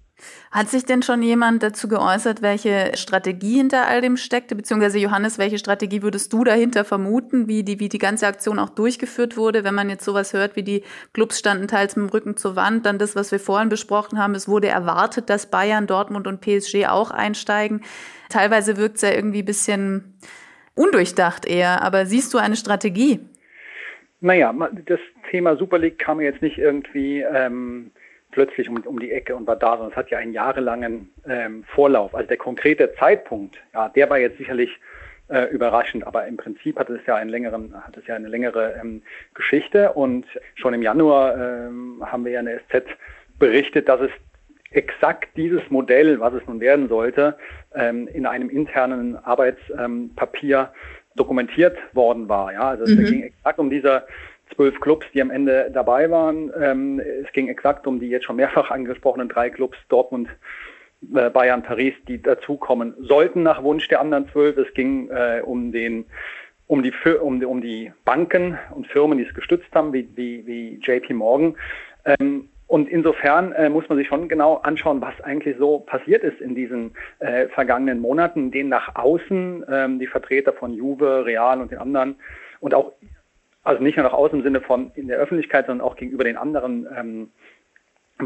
Hat 0.51 0.69
sich 0.69 0.85
denn 0.85 1.03
schon 1.03 1.23
jemand 1.23 1.63
dazu 1.63 1.89
geäußert, 1.89 2.43
welche 2.43 2.93
Strategie 2.95 3.57
hinter 3.57 3.87
all 3.87 4.03
dem 4.03 4.17
steckte? 4.17 4.55
Beziehungsweise 4.55 4.99
Johannes, 4.99 5.39
welche 5.39 5.59
Strategie 5.59 6.03
würdest 6.03 6.33
du 6.33 6.45
dahinter 6.45 6.85
vermuten, 6.85 7.49
wie 7.49 7.63
die, 7.65 7.81
wie 7.81 7.89
die 7.89 7.99
ganze 7.99 8.27
Aktion 8.27 8.59
auch 8.59 8.69
durchgeführt 8.69 9.37
wurde? 9.37 9.65
Wenn 9.65 9.75
man 9.75 9.89
jetzt 9.89 10.05
sowas 10.05 10.33
hört, 10.35 10.55
wie 10.55 10.63
die 10.63 10.85
Clubs 11.15 11.39
standen 11.39 11.67
teils 11.67 11.97
mit 11.97 12.07
dem 12.07 12.11
Rücken 12.11 12.37
zur 12.37 12.55
Wand, 12.55 12.85
dann 12.85 12.99
das, 12.99 13.17
was 13.17 13.33
wir 13.33 13.41
vorhin 13.41 13.71
besprochen 13.71 14.19
haben, 14.19 14.35
es 14.35 14.49
wurde 14.49 14.69
erwartet, 14.69 15.31
dass 15.31 15.47
Bayern, 15.47 15.87
Dortmund 15.87 16.27
und 16.27 16.41
PSG 16.41 16.87
auch 16.89 17.11
einsteigen. 17.11 17.83
Teilweise 18.29 18.77
wirkt 18.77 18.97
es 18.97 19.03
ja 19.03 19.13
irgendwie 19.13 19.43
ein 19.43 19.47
bisschen 19.47 20.19
undurchdacht 20.75 21.47
eher, 21.47 21.83
aber 21.83 22.05
siehst 22.05 22.35
du 22.35 22.39
eine 22.39 22.57
Strategie? 22.57 23.21
Naja, 24.21 24.53
das 24.87 25.01
Thema 25.31 25.57
Super 25.57 25.79
League 25.79 25.99
kam 25.99 26.21
jetzt 26.21 26.43
nicht 26.43 26.59
irgendwie 26.59 27.21
ähm, 27.23 27.93
plötzlich 28.33 28.69
um, 28.69 28.77
um 28.79 28.99
die 28.99 29.13
Ecke 29.13 29.37
und 29.37 29.47
war 29.47 29.57
da, 29.57 29.73
sondern 29.73 29.91
es 29.91 29.97
hat 29.97 30.11
ja 30.11 30.19
einen 30.19 30.33
jahrelangen 30.33 31.11
ähm, 31.27 31.65
Vorlauf. 31.65 32.15
Also 32.15 32.27
der 32.27 32.37
konkrete 32.37 32.93
Zeitpunkt, 32.95 33.57
ja, 33.73 33.89
der 33.89 34.11
war 34.11 34.19
jetzt 34.19 34.39
sicherlich 34.39 34.71
äh, 35.29 35.45
überraschend, 35.51 36.07
aber 36.07 36.27
im 36.27 36.37
Prinzip 36.37 36.79
hat 36.79 36.91
es 36.91 37.05
ja 37.07 37.17
einen 37.17 37.31
längeren, 37.31 37.75
hat 37.75 37.97
es 37.97 38.07
ja 38.07 38.17
eine 38.17 38.29
längere 38.29 38.75
ähm, 38.81 39.03
Geschichte 39.35 39.93
und 39.93 40.27
schon 40.55 40.75
im 40.75 40.83
Januar 40.83 41.37
ähm, 41.37 42.03
haben 42.05 42.25
wir 42.25 42.33
ja 42.33 42.41
in 42.41 42.47
der 42.47 42.61
SZ 42.61 42.87
berichtet, 43.39 43.89
dass 43.89 44.01
es 44.01 44.11
exakt 44.71 45.29
dieses 45.37 45.63
Modell, 45.71 46.21
was 46.21 46.35
es 46.35 46.47
nun 46.47 46.61
werden 46.61 46.89
sollte, 46.89 47.39
ähm, 47.75 48.09
in 48.09 48.27
einem 48.27 48.51
internen 48.51 49.17
Arbeitspapier 49.17 50.73
dokumentiert 51.19 51.77
worden 51.93 52.29
war. 52.29 52.53
Ja, 52.53 52.71
also 52.71 52.85
mhm. 52.85 53.01
es 53.01 53.11
ging 53.11 53.23
exakt 53.23 53.59
um 53.59 53.71
diese 53.71 54.05
zwölf 54.55 54.81
Clubs, 54.81 55.07
die 55.13 55.21
am 55.21 55.31
Ende 55.31 55.71
dabei 55.73 56.11
waren. 56.11 56.51
Ähm, 56.61 57.01
es 57.01 57.31
ging 57.33 57.49
exakt 57.49 57.87
um 57.87 58.01
die 58.01 58.09
jetzt 58.09 58.25
schon 58.25 58.37
mehrfach 58.37 58.71
angesprochenen 58.71 59.29
drei 59.29 59.51
Clubs 59.51 59.77
Dortmund, 59.89 60.29
äh, 61.15 61.31
Bayern, 61.31 61.63
Paris, 61.63 61.95
die 62.07 62.21
dazukommen 62.21 62.95
sollten 63.01 63.43
nach 63.43 63.63
Wunsch 63.63 63.89
der 63.89 64.01
anderen 64.01 64.29
zwölf. 64.31 64.57
Es 64.57 64.73
ging 64.75 65.11
äh, 65.11 65.43
um 65.45 65.73
den 65.73 66.07
um 66.67 66.83
die, 66.83 66.93
um, 67.23 67.43
um 67.43 67.61
die 67.63 67.93
Banken 68.05 68.59
und 68.75 68.87
Firmen, 68.89 69.17
die 69.17 69.25
es 69.25 69.35
gestützt 69.35 69.75
haben, 69.75 69.93
wie, 69.95 70.07
wie, 70.15 70.47
wie 70.47 70.79
JP 70.83 71.15
Morgan. 71.15 71.57
Ähm, 72.05 72.51
und 72.69 72.87
insofern 72.89 73.53
äh, 73.53 73.71
muss 73.71 73.89
man 73.89 73.97
sich 73.97 74.07
schon 74.07 74.29
genau 74.29 74.57
anschauen, 74.57 75.01
was 75.01 75.19
eigentlich 75.23 75.57
so 75.59 75.81
passiert 75.81 76.23
ist 76.23 76.39
in 76.41 76.55
diesen 76.55 76.93
äh, 77.19 77.49
vergangenen 77.49 77.99
Monaten, 77.99 78.45
in 78.45 78.51
denen 78.51 78.69
nach 78.69 78.95
außen 78.95 79.65
ähm, 79.71 79.99
die 79.99 80.07
Vertreter 80.07 80.53
von 80.53 80.75
Juve, 80.75 81.25
Real 81.25 81.63
und 81.63 81.71
den 81.71 81.79
anderen 81.79 82.17
und 82.61 82.75
auch, 82.75 82.93
also 83.65 83.83
nicht 83.83 83.97
nur 83.97 84.05
nach 84.05 84.13
außen 84.13 84.39
im 84.39 84.45
Sinne 84.45 84.61
von 84.61 84.93
in 84.95 85.09
der 85.09 85.17
Öffentlichkeit, 85.17 85.67
sondern 85.67 85.87
auch 85.87 85.97
gegenüber 85.97 86.25
den 86.25 86.37
anderen 86.37 86.87
ähm, 86.95 87.31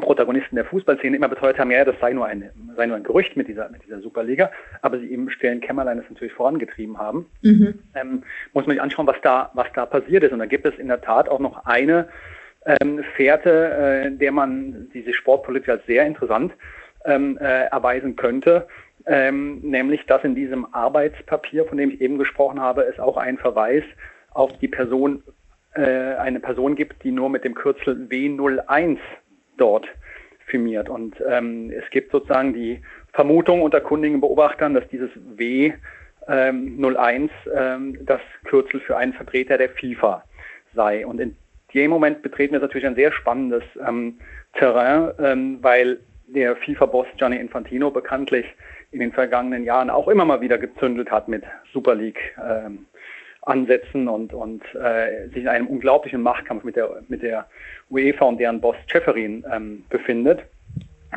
Protagonisten 0.01 0.57
der 0.57 0.65
Fußballszene 0.65 1.17
immer 1.17 1.29
beteuert 1.29 1.61
haben, 1.61 1.71
ja, 1.71 1.85
das 1.85 1.99
sei 2.01 2.13
nur 2.13 2.27
ein, 2.27 2.51
sei 2.77 2.87
nur 2.87 2.97
ein 2.97 3.05
Gerücht 3.05 3.37
mit 3.37 3.47
dieser, 3.47 3.69
mit 3.69 3.85
dieser 3.85 4.01
Superliga, 4.01 4.51
aber 4.81 4.99
sie 4.99 5.07
im 5.07 5.31
stillen 5.31 5.61
Kämmerlein 5.61 5.99
das 5.99 6.11
natürlich 6.11 6.33
vorangetrieben 6.33 6.99
haben. 6.99 7.27
Mhm. 7.43 7.79
Ähm, 7.95 8.23
muss 8.55 8.67
man 8.67 8.75
sich 8.75 8.83
anschauen, 8.83 9.07
was 9.07 9.21
da, 9.23 9.51
was 9.55 9.69
da 9.75 9.87
passiert 9.87 10.25
ist. 10.25 10.33
Und 10.33 10.41
da 10.41 10.47
gibt 10.47 10.67
es 10.67 10.77
in 10.79 10.89
der 10.89 11.01
Tat 11.01 11.29
auch 11.29 11.41
noch 11.41 11.67
eine 11.67 12.09
ähm, 12.67 13.05
Fährte, 13.17 13.51
äh, 13.51 14.11
der 14.11 14.33
man 14.33 14.89
diese 14.95 15.13
Sportpolitik 15.13 15.69
als 15.69 15.87
sehr 15.87 16.07
interessant 16.07 16.53
ähm, 17.05 17.39
äh, 17.39 17.65
erweisen 17.67 18.17
könnte. 18.17 18.67
Ähm, 19.07 19.61
nämlich, 19.63 20.07
dass 20.07 20.23
in 20.23 20.35
diesem 20.35 20.73
Arbeitspapier, 20.73 21.65
von 21.65 21.79
dem 21.79 21.91
ich 21.91 22.01
eben 22.01 22.19
gesprochen 22.19 22.61
habe, 22.61 22.83
es 22.83 23.01
auch 23.01 23.17
einen 23.17 23.39
Verweis 23.39 23.83
auf 24.31 24.57
die 24.59 24.69
Person, 24.69 25.23
äh, 25.75 26.15
eine 26.15 26.39
Person 26.39 26.77
gibt, 26.77 27.03
die 27.03 27.11
nur 27.11 27.29
mit 27.29 27.45
dem 27.45 27.55
Kürzel 27.55 28.07
W01 28.09 28.99
dort 29.57 29.87
firmiert. 30.47 30.89
Und 30.89 31.17
ähm, 31.29 31.71
es 31.71 31.89
gibt 31.91 32.13
sozusagen 32.13 32.53
die 32.53 32.81
Vermutung 33.13 33.63
unter 33.63 33.81
kundigen 33.81 34.21
Beobachtern, 34.21 34.75
dass 34.75 34.87
dieses 34.89 35.11
W01 35.37 35.75
ähm, 36.29 37.31
ähm, 37.55 37.99
das 38.07 38.21
Kürzel 38.45 38.81
für 38.81 38.97
einen 38.97 39.15
Vertreter 39.15 39.59
der 39.59 39.71
FIFA 39.71 40.25
sei. 40.75 41.05
Und 41.05 41.21
in 41.21 41.37
dem 41.75 41.91
Moment 41.91 42.23
betreten 42.23 42.53
wir 42.53 42.61
natürlich 42.61 42.87
ein 42.87 42.95
sehr 42.95 43.13
spannendes 43.13 43.63
ähm, 43.87 44.19
Terrain, 44.55 45.13
ähm, 45.19 45.59
weil 45.63 46.01
der 46.27 46.57
FIFA-Boss 46.57 47.07
Gianni 47.17 47.37
Infantino 47.37 47.91
bekanntlich 47.91 48.47
in 48.91 49.01
den 49.01 49.13
vergangenen 49.13 49.65
Jahren 49.65 49.91
auch 49.91 50.09
immer 50.09 50.25
mal 50.25 50.41
wieder 50.41 50.59
gezündelt 50.59 51.11
hat 51.11 51.29
mit 51.29 51.45
Super 51.73 51.95
League. 51.95 52.37
Ähm, 52.43 52.87
Ansätzen 53.43 54.09
und, 54.09 54.33
und 54.33 54.63
äh, 54.75 55.29
sich 55.29 55.43
in 55.43 55.49
einem 55.49 55.67
unglaublichen 55.67 56.23
Machtkampf 56.23 56.63
mit 56.63 56.77
der, 56.77 57.03
mit 57.09 57.23
der 57.23 57.47
UEFA 57.91 58.27
und 58.27 58.39
deren 58.39 58.61
Boss 58.61 58.77
Schäferin 58.87 59.45
ähm, 59.53 59.85
befindet. 59.91 60.45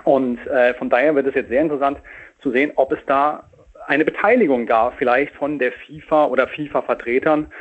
Und 0.03 0.45
äh, 0.47 0.73
von 0.73 0.89
daher 0.89 1.15
wird 1.15 1.27
es 1.27 1.35
jetzt 1.35 1.49
sehr 1.49 1.61
interessant 1.61 1.99
zu 2.41 2.51
sehen, 2.51 2.71
ob 2.75 2.91
es 2.91 2.99
da 3.05 3.47
eine 3.87 4.03
Beteiligung 4.03 4.65
gab, 4.65 4.97
vielleicht 4.97 5.35
von 5.35 5.59
der 5.59 5.71
FIFA 5.71 6.25
oder 6.25 6.47
FIFA-Vertretern, 6.47 7.51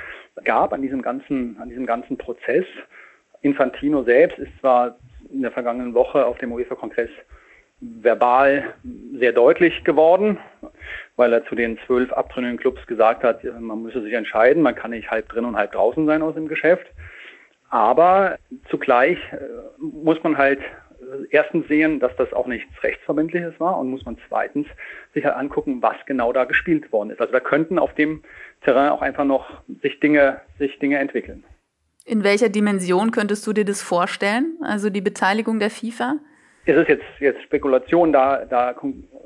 gab 0.42 0.72
an 0.72 0.82
diesem 0.82 1.02
ganzen, 1.02 1.56
an 1.60 1.68
diesem 1.68 1.86
ganzen 1.86 2.16
Prozess. 2.16 2.66
Infantino 3.42 4.02
selbst 4.02 4.38
ist 4.38 4.52
zwar 4.60 4.96
in 5.30 5.42
der 5.42 5.52
vergangenen 5.52 5.94
Woche 5.94 6.24
auf 6.24 6.38
dem 6.38 6.52
UEFA-Kongress 6.52 7.10
verbal 7.80 8.74
sehr 9.18 9.32
deutlich 9.32 9.84
geworden, 9.84 10.38
weil 11.16 11.32
er 11.32 11.44
zu 11.46 11.54
den 11.54 11.78
zwölf 11.86 12.12
abtrünnigen 12.12 12.56
Clubs 12.56 12.86
gesagt 12.86 13.22
hat, 13.22 13.44
man 13.44 13.82
müsse 13.82 14.02
sich 14.02 14.12
entscheiden, 14.14 14.62
man 14.62 14.74
kann 14.74 14.92
nicht 14.92 15.10
halb 15.10 15.28
drin 15.28 15.44
und 15.44 15.56
halb 15.56 15.72
draußen 15.72 16.06
sein 16.06 16.22
aus 16.22 16.34
dem 16.34 16.48
Geschäft. 16.48 16.86
Aber 17.70 18.38
zugleich 18.70 19.18
äh, 19.32 19.38
muss 19.78 20.22
man 20.22 20.38
halt 20.38 20.60
erstens 21.30 21.66
sehen, 21.68 22.00
dass 22.00 22.14
das 22.16 22.32
auch 22.32 22.46
nichts 22.46 22.70
Rechtsverbindliches 22.82 23.58
war 23.58 23.78
und 23.78 23.90
muss 23.90 24.04
man 24.04 24.16
zweitens 24.28 24.66
sich 25.12 25.24
halt 25.24 25.36
angucken, 25.36 25.82
was 25.82 25.96
genau 26.06 26.32
da 26.32 26.44
gespielt 26.44 26.92
worden 26.92 27.10
ist. 27.10 27.20
Also 27.20 27.32
da 27.32 27.40
könnten 27.40 27.78
auf 27.78 27.94
dem 27.94 28.22
Terrain 28.62 28.90
auch 28.90 29.02
einfach 29.02 29.24
noch 29.24 29.62
sich 29.82 30.00
Dinge, 30.00 30.40
sich 30.58 30.78
Dinge 30.78 30.98
entwickeln. 30.98 31.44
In 32.06 32.22
welcher 32.22 32.48
Dimension 32.48 33.10
könntest 33.12 33.46
du 33.46 33.52
dir 33.52 33.64
das 33.64 33.80
vorstellen? 33.80 34.58
Also 34.62 34.90
die 34.90 35.00
Beteiligung 35.00 35.58
der 35.58 35.70
FIFA? 35.70 36.16
Es 36.66 36.76
ist 36.76 36.88
jetzt, 36.88 37.04
jetzt 37.20 37.42
Spekulation, 37.42 38.12
da, 38.12 38.44
da 38.44 38.74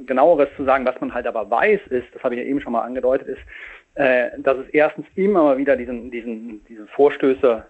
genaueres 0.07 0.49
zu 0.57 0.65
sagen, 0.65 0.85
was 0.87 1.01
man 1.01 1.15
halt 1.15 1.27
aber 1.27 1.49
weiß, 1.51 1.81
ist, 1.91 2.07
das 2.13 2.23
habe 2.23 2.35
ich 2.35 2.41
ja 2.41 2.47
eben 2.47 2.61
schon 2.61 2.73
mal 2.73 2.83
angedeutet, 2.83 3.29
ist, 3.29 3.41
äh, 3.95 4.31
dass 4.39 4.59
es 4.59 4.69
erstens 4.71 5.07
immer 5.15 5.57
wieder 5.59 5.77
diesen, 5.77 6.11
diesen, 6.11 6.65
diese 6.69 6.87
Vorstöße 6.89 7.65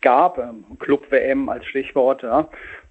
gab, 0.00 0.38
ähm, 0.38 0.64
Club 0.78 1.10
WM 1.10 1.48
als 1.48 1.64
Stichwort, 1.66 2.22
ja, 2.22 2.48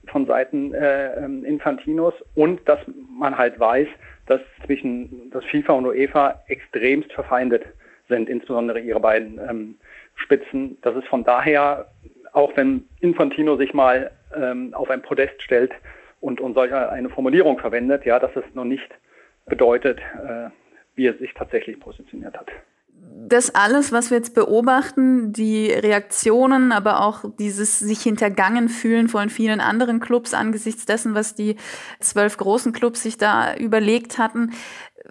von 0.08 0.26
Seiten 0.26 0.74
äh, 0.74 1.16
ähm, 1.24 1.46
Infantinos 1.46 2.14
und 2.36 2.68
dass 2.68 2.80
man 3.18 3.38
halt 3.38 3.60
weiß, 3.60 3.88
dass 4.28 4.42
zwischen 4.66 5.30
das 5.32 5.44
FIFA 5.46 5.74
und 5.74 5.86
UEFA 5.86 6.42
extremst 6.48 7.12
verfeindet 7.14 7.64
sind, 8.08 8.30
insbesondere 8.30 8.80
ihre 8.80 9.00
beiden 9.00 9.40
ähm, 9.40 9.76
Spitzen. 10.16 10.78
Das 10.82 10.96
ist 10.96 11.08
von 11.08 11.24
daher, 11.24 11.88
auch 12.34 12.56
wenn 12.56 12.88
Infantino 13.00 13.58
sich 13.58 13.74
mal 13.74 14.12
ähm, 14.36 14.74
auf 14.74 14.90
ein 14.90 15.02
Podest 15.02 15.42
stellt 15.42 15.72
und, 16.20 16.42
und 16.42 16.54
solch 16.54 16.74
eine 16.74 17.10
Formulierung 17.10 17.60
verwendet, 17.60 18.06
ja, 18.06 18.20
dass 18.20 18.36
es 18.36 18.44
noch 18.54 18.66
nicht 18.66 18.90
bedeutet, 19.46 20.00
äh, 20.00 20.50
wie 20.96 21.08
er 21.08 21.14
sich 21.16 21.34
tatsächlich 21.34 21.80
positioniert 21.80 22.38
hat 22.38 22.48
das 23.32 23.54
alles, 23.56 23.92
was 23.92 24.10
wir 24.12 24.18
jetzt 24.18 24.36
beobachten, 24.36 25.32
die 25.32 25.72
Reaktionen, 25.72 26.72
aber 26.72 27.06
auch 27.06 27.24
dieses 27.40 27.80
sich 27.80 28.02
hintergangen 28.02 28.68
fühlen 28.68 29.08
von 29.08 29.30
vielen 29.30 29.62
anderen 29.62 30.00
Clubs 30.00 30.34
angesichts 30.34 30.86
dessen, 30.86 31.16
was 31.16 31.34
die 31.34 31.56
zwölf 32.00 32.38
großen 32.38 32.74
Clubs 32.74 33.04
sich 33.04 33.18
da 33.18 33.56
überlegt 33.56 34.18
hatten, 34.18 34.52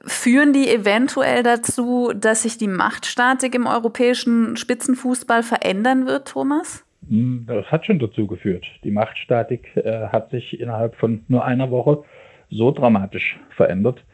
führen 0.04 0.52
die 0.52 0.68
eventuell 0.68 1.42
dazu, 1.42 2.12
dass 2.14 2.42
sich 2.42 2.58
die 2.58 2.68
Machtstatik 2.68 3.54
im 3.54 3.66
europäischen 3.66 4.56
Spitzenfußball 4.56 5.42
verändern 5.42 6.06
wird, 6.06 6.28
Thomas? 6.28 6.84
Hm, 7.08 7.44
das 7.46 7.66
hat 7.66 7.86
schon 7.86 7.98
dazu 7.98 8.26
geführt. 8.26 8.66
Die 8.84 8.90
Machtstatik 8.90 9.76
äh, 9.76 10.08
hat 10.08 10.30
sich 10.30 10.60
innerhalb 10.60 10.94
von 10.96 11.24
nur 11.28 11.44
einer 11.44 11.70
Woche 11.70 12.04
so 12.50 12.70
dramatisch 12.70 13.38
verändert, 13.56 14.04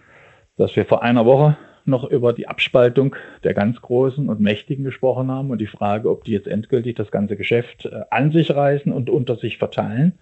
dass 0.56 0.76
wir 0.76 0.86
vor 0.86 1.02
einer 1.02 1.26
Woche 1.26 1.56
noch 1.86 2.04
über 2.04 2.32
die 2.32 2.48
Abspaltung 2.48 3.16
der 3.44 3.54
ganz 3.54 3.80
Großen 3.80 4.28
und 4.28 4.40
Mächtigen 4.40 4.84
gesprochen 4.84 5.30
haben 5.30 5.50
und 5.50 5.58
die 5.58 5.66
Frage, 5.66 6.10
ob 6.10 6.24
die 6.24 6.32
jetzt 6.32 6.48
endgültig 6.48 6.96
das 6.96 7.10
ganze 7.10 7.36
Geschäft 7.36 7.86
äh, 7.86 8.02
an 8.10 8.32
sich 8.32 8.54
reißen 8.54 8.92
und 8.92 9.10
unter 9.10 9.36
sich 9.36 9.58
verteilen. 9.58 10.18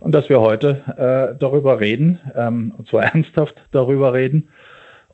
Und 0.00 0.14
dass 0.14 0.28
wir 0.28 0.40
heute 0.40 0.82
äh, 0.96 1.38
darüber 1.38 1.80
reden, 1.80 2.20
ähm, 2.34 2.74
und 2.76 2.88
zwar 2.88 3.04
ernsthaft 3.14 3.56
darüber 3.70 4.12
reden, 4.12 4.48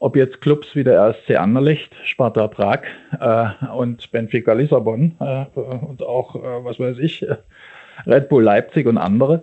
ob 0.00 0.16
jetzt 0.16 0.40
Clubs 0.40 0.74
wie 0.74 0.82
der 0.82 0.98
RSC 0.98 1.36
Anderlecht, 1.36 1.94
Sparta 2.04 2.48
Prag 2.48 2.80
äh, 3.20 3.66
und 3.74 4.10
Benfica 4.10 4.54
Lissabon 4.54 5.14
äh, 5.20 5.44
und 5.54 6.02
auch, 6.02 6.34
äh, 6.36 6.64
was 6.64 6.80
weiß 6.80 6.98
ich, 6.98 7.26
Red 8.06 8.30
Bull 8.30 8.42
Leipzig 8.42 8.86
und 8.86 8.96
andere 8.96 9.42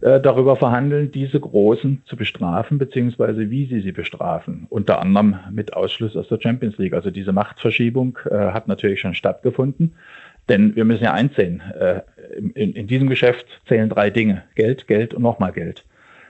äh, 0.00 0.20
darüber 0.20 0.56
verhandeln, 0.56 1.10
diese 1.10 1.40
Großen 1.40 2.02
zu 2.04 2.16
bestrafen, 2.16 2.78
beziehungsweise 2.78 3.50
wie 3.50 3.66
sie 3.66 3.80
sie 3.80 3.92
bestrafen. 3.92 4.66
Unter 4.70 5.00
anderem 5.00 5.36
mit 5.50 5.74
Ausschluss 5.74 6.16
aus 6.16 6.28
der 6.28 6.40
Champions 6.40 6.78
League. 6.78 6.94
Also 6.94 7.10
diese 7.10 7.32
Machtverschiebung 7.32 8.18
äh, 8.30 8.36
hat 8.36 8.68
natürlich 8.68 9.00
schon 9.00 9.14
stattgefunden. 9.14 9.94
Denn 10.48 10.76
wir 10.76 10.84
müssen 10.84 11.04
ja 11.04 11.12
einsehen, 11.12 11.60
äh, 11.78 12.02
in, 12.54 12.72
in 12.74 12.86
diesem 12.86 13.08
Geschäft 13.08 13.46
zählen 13.66 13.88
drei 13.88 14.10
Dinge. 14.10 14.44
Geld, 14.54 14.86
Geld 14.86 15.14
und 15.14 15.22
nochmal 15.22 15.52
Geld. 15.52 15.84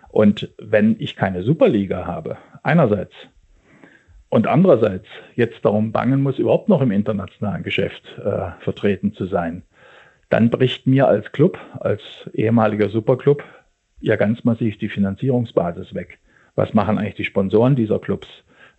Und 0.08 0.50
wenn 0.58 0.96
ich 0.98 1.14
keine 1.14 1.42
Superliga 1.42 2.06
habe, 2.06 2.38
einerseits, 2.62 3.12
und 4.30 4.46
andererseits 4.46 5.06
jetzt 5.36 5.64
darum 5.64 5.92
bangen 5.92 6.22
muss, 6.22 6.38
überhaupt 6.38 6.68
noch 6.68 6.80
im 6.82 6.90
internationalen 6.90 7.62
Geschäft 7.62 8.02
äh, 8.18 8.50
vertreten 8.60 9.12
zu 9.12 9.26
sein, 9.26 9.62
dann 10.28 10.50
bricht 10.50 10.86
mir 10.86 11.08
als 11.08 11.32
Club, 11.32 11.58
als 11.80 12.02
ehemaliger 12.34 12.88
Superclub, 12.90 13.42
ja 14.00 14.16
ganz 14.16 14.44
massiv 14.44 14.78
die 14.78 14.88
Finanzierungsbasis 14.88 15.94
weg. 15.94 16.18
Was 16.54 16.74
machen 16.74 16.98
eigentlich 16.98 17.16
die 17.16 17.24
Sponsoren 17.24 17.76
dieser 17.76 17.98
Clubs? 17.98 18.28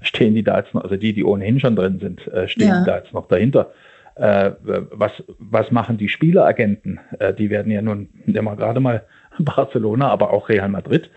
Stehen 0.01 0.33
die 0.33 0.43
da 0.43 0.59
jetzt 0.59 0.73
noch, 0.73 0.83
also 0.83 0.95
die, 0.95 1.13
die 1.13 1.23
ohnehin 1.23 1.59
schon 1.59 1.75
drin 1.75 1.99
sind, 1.99 2.25
äh, 2.27 2.47
stehen 2.47 2.69
ja. 2.69 2.83
da 2.85 2.97
jetzt 2.99 3.13
noch 3.13 3.27
dahinter? 3.27 3.71
Äh, 4.15 4.51
was, 4.63 5.11
was 5.37 5.71
machen 5.71 5.97
die 5.97 6.09
Spieleragenten? 6.09 6.99
Äh, 7.19 7.33
die 7.33 7.49
werden 7.49 7.71
ja 7.71 7.81
nun 7.81 8.09
immer 8.25 8.55
gerade 8.55 8.79
mal 8.79 9.03
Barcelona, 9.39 10.09
aber 10.09 10.31
auch 10.31 10.49
Real 10.49 10.69
Madrid. 10.69 11.09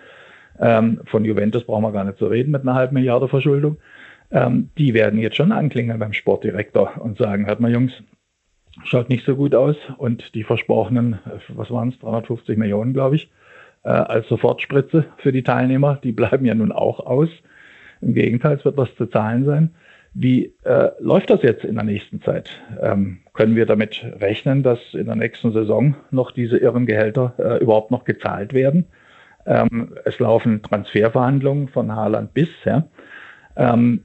Ähm, 0.61 1.01
von 1.07 1.25
Juventus 1.25 1.65
brauchen 1.65 1.83
wir 1.83 1.93
gar 1.93 2.05
nicht 2.05 2.19
zu 2.19 2.27
reden 2.27 2.51
mit 2.51 2.63
einer 2.63 2.75
halben 2.75 2.95
Milliarde 2.95 3.29
Verschuldung 3.29 3.79
ähm, 4.33 4.71
die 4.79 4.95
werden 4.95 5.21
jetzt 5.21 5.37
schon 5.37 5.53
anklingeln 5.53 5.99
beim 5.99 6.13
Sportdirektor 6.13 7.01
und 7.01 7.19
sagen, 7.19 7.47
hört 7.47 7.61
mal 7.61 7.71
Jungs, 7.71 7.93
schaut 8.85 9.09
nicht 9.09 9.25
so 9.27 9.37
gut 9.37 9.55
aus 9.55 9.77
und 9.99 10.35
die 10.35 10.43
versprochenen, 10.43 11.19
was 11.49 11.71
waren 11.71 11.91
es, 11.91 11.99
350 11.99 12.57
Millionen, 12.57 12.95
glaube 12.95 13.17
ich, 13.17 13.31
äh, 13.85 13.89
als 13.89 14.29
Sofortspritze 14.29 15.07
für 15.19 15.33
die 15.33 15.43
Teilnehmer, 15.43 15.99
die 16.03 16.13
bleiben 16.13 16.45
ja 16.45 16.55
nun 16.55 16.73
auch 16.73 17.01
aus. 17.01 17.29
Im 18.01 18.15
Gegenteil, 18.15 18.57
es 18.57 18.65
wird 18.65 18.77
was 18.77 18.95
zu 18.97 19.07
zahlen 19.07 19.45
sein. 19.45 19.75
Wie 20.15 20.55
äh, 20.65 20.91
läuft 20.99 21.31
das 21.31 21.43
jetzt 21.43 21.65
in 21.65 21.77
der 21.77 21.85
nächsten 21.85 22.21
Zeit? 22.21 22.51
Ähm, 22.81 23.21
können 23.33 23.57
wir 23.57 23.65
damit 23.65 24.05
rechnen, 24.21 24.63
dass 24.63 24.79
in 24.93 25.07
der 25.07 25.17
nächsten 25.17 25.53
Saison 25.53 25.95
noch 26.11 26.33
diese 26.33 26.59
irren 26.59 26.85
Gehälter 26.85 27.35
äh, 27.39 27.63
überhaupt 27.63 27.91
noch 27.91 28.05
gezahlt 28.05 28.53
werden? 28.53 28.87
Ähm, 29.47 29.95
es 30.05 30.19
laufen 30.19 30.63
Transferverhandlungen 30.63 31.69
von 31.69 31.95
Haaland 31.95 32.35
bis. 32.35 32.51
Ja. 32.65 32.85
Ähm, 33.57 34.05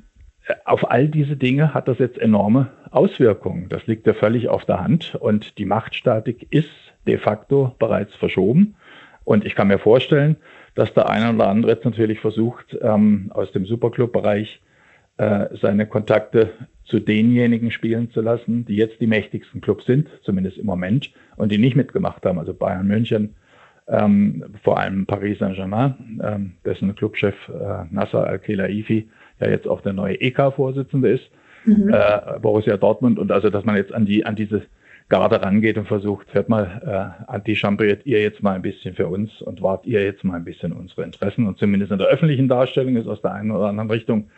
auf 0.64 0.90
all 0.90 1.10
diese 1.10 1.36
Dinge 1.36 1.74
hat 1.74 1.90
das 1.90 2.00
jetzt 2.00 2.18
enorme 2.18 2.70
Auswirkungen. 2.92 3.68
Das 3.68 3.86
liegt 3.86 4.08
ja 4.08 4.14
völlig 4.14 4.48
auf 4.48 4.64
der 4.64 4.80
Hand 4.80 5.16
und 5.16 5.58
die 5.58 5.66
Machtstatik 5.66 6.48
ist 6.52 6.70
de 7.06 7.18
facto 7.18 7.76
bereits 7.80 8.16
verschoben. 8.16 8.76
Und 9.28 9.46
ich 9.46 9.56
kann 9.56 9.68
mir 9.68 9.78
vorstellen, 9.78 10.38
dass 10.74 10.94
der 10.94 11.10
eine 11.10 11.36
oder 11.36 11.50
andere 11.50 11.74
jetzt 11.74 11.84
natürlich 11.84 12.22
versucht, 12.22 12.78
ähm, 12.82 13.30
aus 13.34 13.52
dem 13.52 13.66
Superclub-Bereich 13.66 14.62
äh, 15.18 15.48
seine 15.62 15.86
Kontakte 15.86 16.52
zu 16.86 17.02
denjenigen 17.02 17.72
spielen 17.72 18.10
zu 18.12 18.22
lassen, 18.22 18.64
die 18.64 18.78
jetzt 18.78 19.02
die 19.02 19.08
mächtigsten 19.08 19.60
Clubs 19.60 19.86
sind, 19.86 20.08
zumindest 20.22 20.58
im 20.58 20.66
Moment, 20.66 21.12
und 21.36 21.52
die 21.52 21.58
nicht 21.58 21.76
mitgemacht 21.76 22.26
haben. 22.26 22.40
Also 22.40 22.54
Bayern 22.54 22.88
München, 22.88 23.36
ähm, 23.90 24.46
vor 24.64 24.80
allem 24.80 25.06
Paris 25.06 25.40
Saint-Germain, 25.40 26.22
ähm, 26.24 26.54
dessen 26.64 26.96
Clubchef 26.96 27.36
äh, 27.50 27.84
Nasser 27.94 28.26
Al-Khelaifi 28.26 29.10
ja 29.42 29.50
jetzt 29.50 29.68
auch 29.68 29.82
der 29.82 29.92
neue 29.92 30.22
EK-Vorsitzende 30.22 31.10
ist, 31.10 31.30
mhm. 31.66 31.94
äh, 31.94 32.40
Borussia 32.42 32.78
Dortmund. 32.78 33.20
Und 33.20 33.34
also, 33.34 33.50
dass 33.50 33.66
man 33.66 33.76
jetzt 33.76 33.94
an 33.94 34.06
die, 34.06 34.26
an 34.26 34.38
diese 34.38 34.62
Garde 35.10 35.42
rangeht 35.42 35.78
und 35.78 35.88
versucht, 35.88 36.34
hört 36.34 36.50
mal, 36.50 36.82
äh, 36.86 37.32
anti-chambriert 37.32 38.06
ihr 38.06 38.22
jetzt 38.22 38.44
mal 38.44 38.56
ein 38.56 38.62
bisschen 38.62 38.94
für 38.94 39.08
uns 39.08 39.42
und 39.42 39.62
wart 39.62 39.86
ihr 39.86 40.04
jetzt 40.04 40.24
mal 40.24 40.36
ein 40.36 40.44
bisschen 40.44 40.74
unsere 40.74 41.04
Interessen. 41.04 41.48
Und 41.48 41.58
zumindest 41.58 41.92
in 41.92 41.98
der 41.98 42.08
öffentlichen 42.08 42.50
Darstellung 42.50 42.98
ist 42.98 43.08
aus 43.08 43.22
der 43.22 43.34
einen 43.34 43.52
oder 43.52 43.68
anderen 43.68 43.90
Richtung 43.90 44.30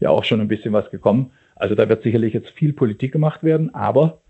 ja 0.00 0.10
auch 0.10 0.24
schon 0.24 0.40
ein 0.40 0.48
bisschen 0.48 0.72
was 0.72 0.90
gekommen. 0.90 1.30
Also 1.54 1.76
da 1.76 1.88
wird 1.88 2.02
sicherlich 2.02 2.34
jetzt 2.34 2.50
viel 2.50 2.72
Politik 2.72 3.12
gemacht 3.12 3.44
werden, 3.44 3.72
aber 3.74 4.20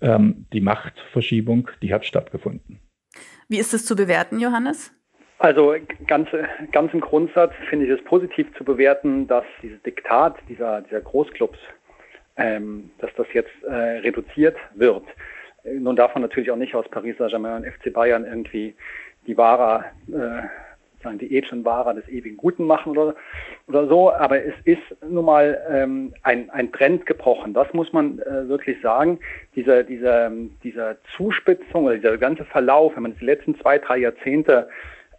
ähm, 0.00 0.46
die 0.52 0.62
Machtverschiebung, 0.62 1.68
die 1.82 1.92
hat 1.92 2.06
stattgefunden. 2.06 2.80
Wie 3.48 3.58
ist 3.58 3.74
es 3.74 3.84
zu 3.84 3.96
bewerten, 3.96 4.40
Johannes? 4.40 4.92
Also 5.38 5.74
ganz, 6.06 6.28
ganz 6.70 6.92
im 6.92 7.00
Grundsatz 7.00 7.52
finde 7.68 7.86
ich 7.86 7.90
es 7.90 8.04
positiv 8.04 8.46
zu 8.56 8.64
bewerten, 8.64 9.26
dass 9.26 9.44
dieses 9.62 9.82
Diktat 9.82 10.36
dieser, 10.48 10.82
dieser 10.82 11.00
Großclubs, 11.00 11.58
ähm, 12.40 12.90
dass 12.98 13.10
das 13.16 13.26
jetzt 13.32 13.52
äh, 13.62 13.72
reduziert 13.72 14.56
wird. 14.74 15.04
Nun 15.64 15.94
darf 15.94 16.14
man 16.14 16.22
natürlich 16.22 16.50
auch 16.50 16.56
nicht 16.56 16.74
aus 16.74 16.88
Paris 16.88 17.16
Saint-Germain 17.18 17.62
und 17.62 17.66
FC 17.66 17.92
Bayern 17.92 18.24
irgendwie 18.24 18.74
die 19.26 19.36
Wahrer, 19.36 19.84
äh, 20.08 21.02
sagen 21.02 21.18
die 21.18 21.36
edlen 21.36 21.64
Wahrer 21.66 21.92
des 21.92 22.08
ewigen 22.08 22.38
Guten 22.38 22.64
machen 22.64 22.96
oder, 22.96 23.14
oder 23.68 23.86
so, 23.86 24.10
aber 24.10 24.42
es 24.42 24.54
ist 24.64 24.82
nun 25.06 25.26
mal 25.26 25.60
ähm, 25.70 26.14
ein, 26.22 26.48
ein 26.50 26.72
Trend 26.72 27.04
gebrochen. 27.04 27.52
Das 27.52 27.70
muss 27.74 27.92
man 27.92 28.18
äh, 28.20 28.48
wirklich 28.48 28.80
sagen. 28.80 29.18
Dieser, 29.54 29.82
dieser, 29.82 30.32
dieser 30.64 30.96
Zuspitzung 31.16 31.84
oder 31.84 31.96
dieser 31.96 32.16
ganze 32.16 32.46
Verlauf, 32.46 32.96
wenn 32.96 33.02
man 33.02 33.16
die 33.18 33.24
letzten 33.24 33.58
zwei, 33.60 33.78
drei 33.78 33.98
Jahrzehnte 33.98 34.68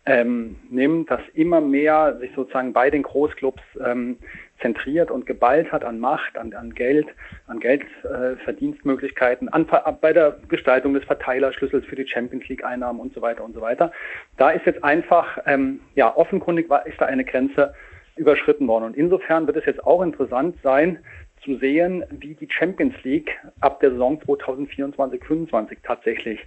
ähm, 0.07 0.55
nimmt, 0.71 1.12
dass 1.12 1.21
immer 1.36 1.62
mehr 1.62 2.17
sich 2.19 2.31
sozusagen 2.36 2.73
bei 2.73 2.89
den 2.89 3.03
Großclubs 3.03 3.62
ähm, 3.86 4.17
zentriert 4.62 5.12
und 5.12 5.26
geballt 5.26 5.71
hat 5.71 5.84
an 5.84 6.00
Macht, 6.00 6.38
an, 6.38 6.54
an 6.54 6.74
Geld, 6.74 7.08
an 7.47 7.60
Geldverdienstmöglichkeiten, 7.60 9.50
an, 9.50 9.67
bei 10.00 10.13
der 10.13 10.38
Gestaltung 10.47 10.93
des 10.93 11.04
Verteilerschlüssels 11.06 11.86
für 11.86 11.95
die 11.95 12.08
Champions 12.08 12.47
League 12.47 12.63
Einnahmen 12.63 13.00
und 13.00 13.13
so 13.13 13.21
weiter 13.21 13.43
und 13.43 13.54
so 13.54 13.62
weiter. 13.62 13.91
Da 14.38 14.52
ist 14.52 14.65
jetzt 14.65 14.84
einfach, 14.84 15.39
ähm, 15.45 15.82
ja, 15.95 16.15
offenkundig 16.15 16.69
war, 16.69 16.86
ist 16.86 17.00
da 17.02 17.06
eine 17.06 17.26
Grenze 17.26 17.74
überschritten 18.15 18.67
worden. 18.67 18.86
Und 18.86 18.97
insofern 18.97 19.47
wird 19.47 19.58
es 19.58 19.65
jetzt 19.65 19.84
auch 19.86 20.02
interessant 20.02 20.56
sein, 20.63 21.00
zu 21.43 21.58
sehen, 21.58 22.04
wie 22.12 22.36
die 22.36 22.47
Champions 22.50 22.93
League 23.04 23.32
ab 23.62 23.80
der 23.80 23.91
Saison 23.91 24.21
2024-25 24.21 25.78
tatsächlich 25.84 26.39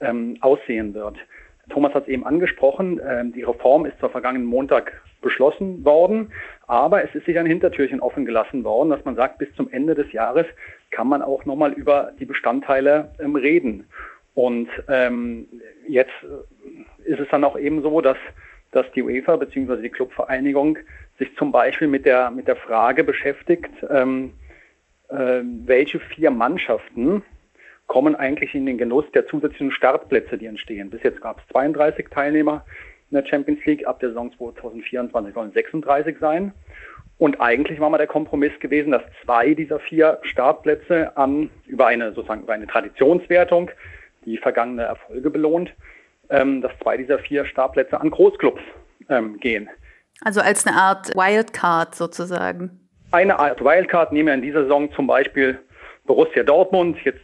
ähm, 0.00 0.36
aussehen 0.40 0.94
wird. 0.94 1.16
Thomas 1.72 1.94
hat 1.94 2.04
es 2.04 2.08
eben 2.08 2.26
angesprochen, 2.26 3.00
ähm, 3.06 3.32
die 3.32 3.42
Reform 3.42 3.86
ist 3.86 3.98
zwar 3.98 4.10
vergangenen 4.10 4.46
Montag 4.46 5.00
beschlossen 5.22 5.84
worden, 5.84 6.32
aber 6.66 7.02
es 7.02 7.14
ist 7.14 7.26
sich 7.26 7.38
ein 7.38 7.46
Hintertürchen 7.46 8.00
offen 8.00 8.26
gelassen 8.26 8.62
worden, 8.64 8.90
dass 8.90 9.04
man 9.04 9.16
sagt, 9.16 9.38
bis 9.38 9.52
zum 9.54 9.70
Ende 9.70 9.94
des 9.94 10.12
Jahres 10.12 10.46
kann 10.90 11.08
man 11.08 11.22
auch 11.22 11.44
nochmal 11.46 11.72
über 11.72 12.12
die 12.18 12.26
Bestandteile 12.26 13.12
ähm, 13.18 13.36
reden. 13.36 13.86
Und 14.34 14.68
ähm, 14.88 15.46
jetzt 15.88 16.12
ist 17.04 17.20
es 17.20 17.28
dann 17.30 17.44
auch 17.44 17.58
eben 17.58 17.82
so, 17.82 18.00
dass, 18.00 18.16
dass 18.70 18.90
die 18.92 19.02
UEFA 19.02 19.36
bzw. 19.36 19.82
die 19.82 19.90
Clubvereinigung 19.90 20.78
sich 21.18 21.34
zum 21.36 21.52
Beispiel 21.52 21.88
mit 21.88 22.04
der, 22.06 22.30
mit 22.30 22.48
der 22.48 22.56
Frage 22.56 23.04
beschäftigt, 23.04 23.70
ähm, 23.90 24.32
äh, 25.08 25.40
welche 25.42 26.00
vier 26.00 26.30
Mannschaften 26.30 27.22
kommen 27.92 28.16
eigentlich 28.16 28.54
in 28.54 28.64
den 28.64 28.78
Genuss 28.78 29.04
der 29.12 29.26
zusätzlichen 29.26 29.70
Startplätze, 29.70 30.38
die 30.38 30.46
entstehen. 30.46 30.88
Bis 30.88 31.02
jetzt 31.02 31.20
gab 31.20 31.40
es 31.40 31.46
32 31.52 32.08
Teilnehmer 32.08 32.64
in 33.10 33.16
der 33.16 33.26
Champions 33.26 33.62
League. 33.66 33.86
Ab 33.86 34.00
der 34.00 34.08
Saison 34.08 34.32
2024 34.38 35.34
sollen 35.34 35.52
36 35.52 36.16
sein. 36.18 36.54
Und 37.18 37.38
eigentlich 37.42 37.80
war 37.80 37.90
mal 37.90 37.98
der 37.98 38.06
Kompromiss 38.06 38.58
gewesen, 38.60 38.92
dass 38.92 39.02
zwei 39.22 39.52
dieser 39.52 39.78
vier 39.78 40.18
Startplätze 40.22 41.14
an, 41.18 41.50
über 41.66 41.86
eine, 41.86 42.14
sozusagen 42.14 42.44
über 42.44 42.54
eine 42.54 42.66
Traditionswertung, 42.66 43.70
die 44.24 44.38
vergangene 44.38 44.84
Erfolge 44.84 45.28
belohnt, 45.28 45.74
ähm, 46.30 46.62
dass 46.62 46.72
zwei 46.82 46.96
dieser 46.96 47.18
vier 47.18 47.44
Startplätze 47.44 48.00
an 48.00 48.10
Großclubs 48.10 48.62
ähm, 49.10 49.38
gehen. 49.38 49.68
Also 50.24 50.40
als 50.40 50.66
eine 50.66 50.76
Art 50.76 51.14
Wildcard 51.14 51.94
sozusagen. 51.94 52.70
Eine 53.10 53.38
Art 53.38 53.62
Wildcard 53.62 54.12
nehmen 54.12 54.28
wir 54.28 54.34
in 54.34 54.40
dieser 54.40 54.62
Saison 54.62 54.90
zum 54.94 55.06
Beispiel 55.06 55.58
Borussia 56.06 56.42
Dortmund. 56.42 56.96
Jetzt 57.04 57.20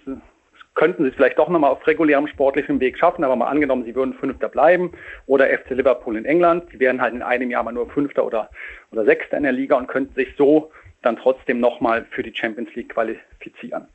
könnten 0.79 1.03
sie 1.03 1.11
es 1.11 1.17
vielleicht 1.17 1.39
doch 1.39 1.49
nochmal 1.49 1.73
auf 1.73 1.85
regulärem 1.87 2.29
sportlichem 2.29 2.79
Weg 2.79 2.99
schaffen, 2.99 3.25
aber 3.25 3.35
mal 3.35 3.49
angenommen, 3.49 3.85
sie 3.85 3.97
würden 3.97 4.15
Fünfter 4.15 4.49
bleiben 4.49 4.93
oder 5.27 5.49
FC 5.49 5.71
Liverpool 5.71 6.17
in 6.17 6.25
England, 6.25 6.73
die 6.73 6.79
wären 6.79 7.03
halt 7.03 7.15
in 7.15 7.23
einem 7.23 7.51
Jahr 7.51 7.65
mal 7.65 7.73
nur 7.73 7.91
Fünfter 7.91 8.25
oder, 8.25 8.49
oder 8.93 9.05
Sechster 9.05 9.37
in 9.37 9.43
der 9.43 9.53
Liga 9.53 9.77
und 9.77 9.89
könnten 9.89 10.15
sich 10.15 10.29
so 10.39 10.71
dann 11.03 11.17
trotzdem 11.17 11.59
nochmal 11.59 12.07
für 12.11 12.23
die 12.23 12.33
Champions 12.35 12.73
League 12.77 12.91
qualifizieren. 12.91 13.89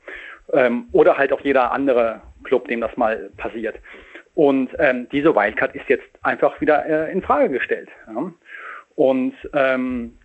Ähm, 0.52 0.88
oder 0.92 1.16
halt 1.16 1.32
auch 1.32 1.40
jeder 1.40 1.72
andere 1.72 2.20
Club, 2.44 2.68
dem 2.68 2.82
das 2.82 2.94
mal 2.98 3.30
passiert. 3.38 3.76
Und 4.34 4.68
ähm, 4.78 5.08
diese 5.10 5.34
Wildcard 5.34 5.74
ist 5.74 5.88
jetzt 5.88 6.08
einfach 6.22 6.60
wieder 6.60 6.84
äh, 6.84 7.10
in 7.10 7.22
Frage 7.22 7.48
gestellt. 7.48 7.88
Ja. 8.08 8.30
Und 8.94 9.34
ähm, 9.54 10.18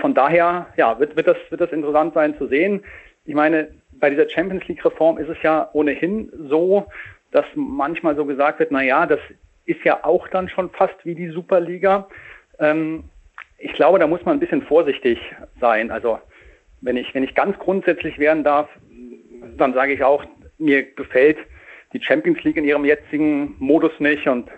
von 0.00 0.12
daher 0.12 0.66
ja, 0.76 0.98
wird, 0.98 1.14
wird, 1.14 1.28
das, 1.28 1.36
wird 1.50 1.60
das 1.60 1.70
interessant 1.70 2.14
sein 2.14 2.36
zu 2.36 2.48
sehen. 2.48 2.82
Ich 3.26 3.34
meine, 3.34 3.68
bei 4.00 4.10
dieser 4.10 4.28
Champions 4.28 4.66
League-Reform 4.68 5.18
ist 5.18 5.28
es 5.28 5.36
ja 5.42 5.68
ohnehin 5.72 6.30
so, 6.48 6.86
dass 7.30 7.46
manchmal 7.54 8.16
so 8.16 8.24
gesagt 8.24 8.58
wird, 8.60 8.70
na 8.70 8.82
ja, 8.82 9.06
das 9.06 9.20
ist 9.66 9.82
ja 9.84 10.04
auch 10.04 10.28
dann 10.28 10.48
schon 10.48 10.70
fast 10.70 10.94
wie 11.04 11.14
die 11.14 11.28
Superliga. 11.28 12.08
Ähm, 12.58 13.04
ich 13.58 13.72
glaube, 13.72 13.98
da 13.98 14.06
muss 14.06 14.24
man 14.24 14.36
ein 14.36 14.40
bisschen 14.40 14.62
vorsichtig 14.62 15.18
sein. 15.60 15.90
Also 15.90 16.18
wenn 16.80 16.96
ich, 16.96 17.14
wenn 17.14 17.24
ich 17.24 17.34
ganz 17.34 17.58
grundsätzlich 17.58 18.18
werden 18.18 18.44
darf, 18.44 18.68
dann 19.56 19.74
sage 19.74 19.94
ich 19.94 20.04
auch, 20.04 20.24
mir 20.58 20.82
gefällt 20.82 21.38
die 21.92 22.02
Champions 22.02 22.42
League 22.44 22.56
in 22.56 22.64
ihrem 22.64 22.84
jetzigen 22.84 23.54
Modus 23.58 23.92
nicht 23.98 24.26
und 24.26 24.50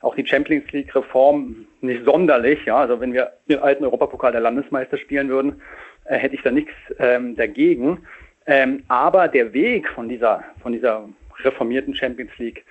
auch 0.00 0.14
die 0.14 0.26
Champions 0.26 0.70
League 0.72 0.94
Reform 0.94 1.66
nicht 1.80 2.04
sonderlich. 2.04 2.64
Ja, 2.64 2.76
also 2.76 3.00
wenn 3.00 3.12
wir 3.12 3.32
den 3.48 3.60
alten 3.60 3.84
Europapokal 3.84 4.32
der 4.32 4.40
Landesmeister 4.40 4.98
spielen 4.98 5.28
würden, 5.28 5.62
äh, 6.04 6.16
hätte 6.16 6.34
ich 6.34 6.42
da 6.42 6.50
nichts 6.50 6.72
ähm, 6.98 7.36
dagegen. 7.36 8.06
Ähm, 8.46 8.84
aber 8.88 9.28
der 9.28 9.52
Weg 9.52 9.88
von 9.88 10.08
dieser, 10.08 10.44
von 10.62 10.72
dieser 10.72 11.08
reformierten 11.44 11.94
Champions 11.94 12.32
League 12.38 12.64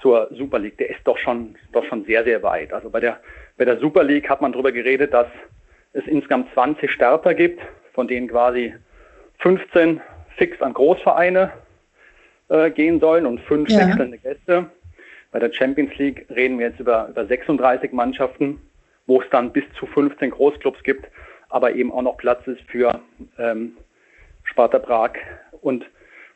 zur 0.00 0.28
Super 0.32 0.58
League, 0.58 0.78
der 0.78 0.90
ist 0.90 1.00
doch 1.04 1.18
schon, 1.18 1.56
doch 1.72 1.84
schon 1.84 2.04
sehr, 2.04 2.24
sehr 2.24 2.42
weit. 2.42 2.72
Also 2.72 2.90
bei 2.90 3.00
der, 3.00 3.20
bei 3.56 3.64
der 3.64 3.78
Super 3.78 4.04
League 4.04 4.28
hat 4.28 4.40
man 4.40 4.52
darüber 4.52 4.72
geredet, 4.72 5.12
dass 5.12 5.28
es 5.92 6.06
insgesamt 6.06 6.52
20 6.52 6.90
Starter 6.90 7.34
gibt, 7.34 7.60
von 7.94 8.06
denen 8.06 8.28
quasi 8.28 8.74
15 9.38 10.00
fix 10.36 10.60
an 10.60 10.74
Großvereine 10.74 11.52
äh, 12.48 12.70
gehen 12.70 13.00
sollen 13.00 13.26
und 13.26 13.40
fünf 13.40 13.68
ja. 13.70 13.88
wechselnde 13.88 14.18
Gäste. 14.18 14.70
Bei 15.32 15.38
der 15.38 15.52
Champions 15.52 15.96
League 15.96 16.26
reden 16.30 16.58
wir 16.58 16.68
jetzt 16.68 16.80
über, 16.80 17.08
über 17.08 17.26
36 17.26 17.92
Mannschaften, 17.92 18.60
wo 19.06 19.20
es 19.20 19.28
dann 19.30 19.52
bis 19.52 19.64
zu 19.78 19.86
15 19.86 20.30
Großclubs 20.30 20.82
gibt, 20.82 21.06
aber 21.48 21.72
eben 21.72 21.92
auch 21.92 22.02
noch 22.02 22.16
Platz 22.16 22.46
ist 22.46 22.62
für 22.68 23.00
ähm, 23.38 23.76
Sparta 24.46 24.78
Prag 24.78 25.12
und 25.60 25.84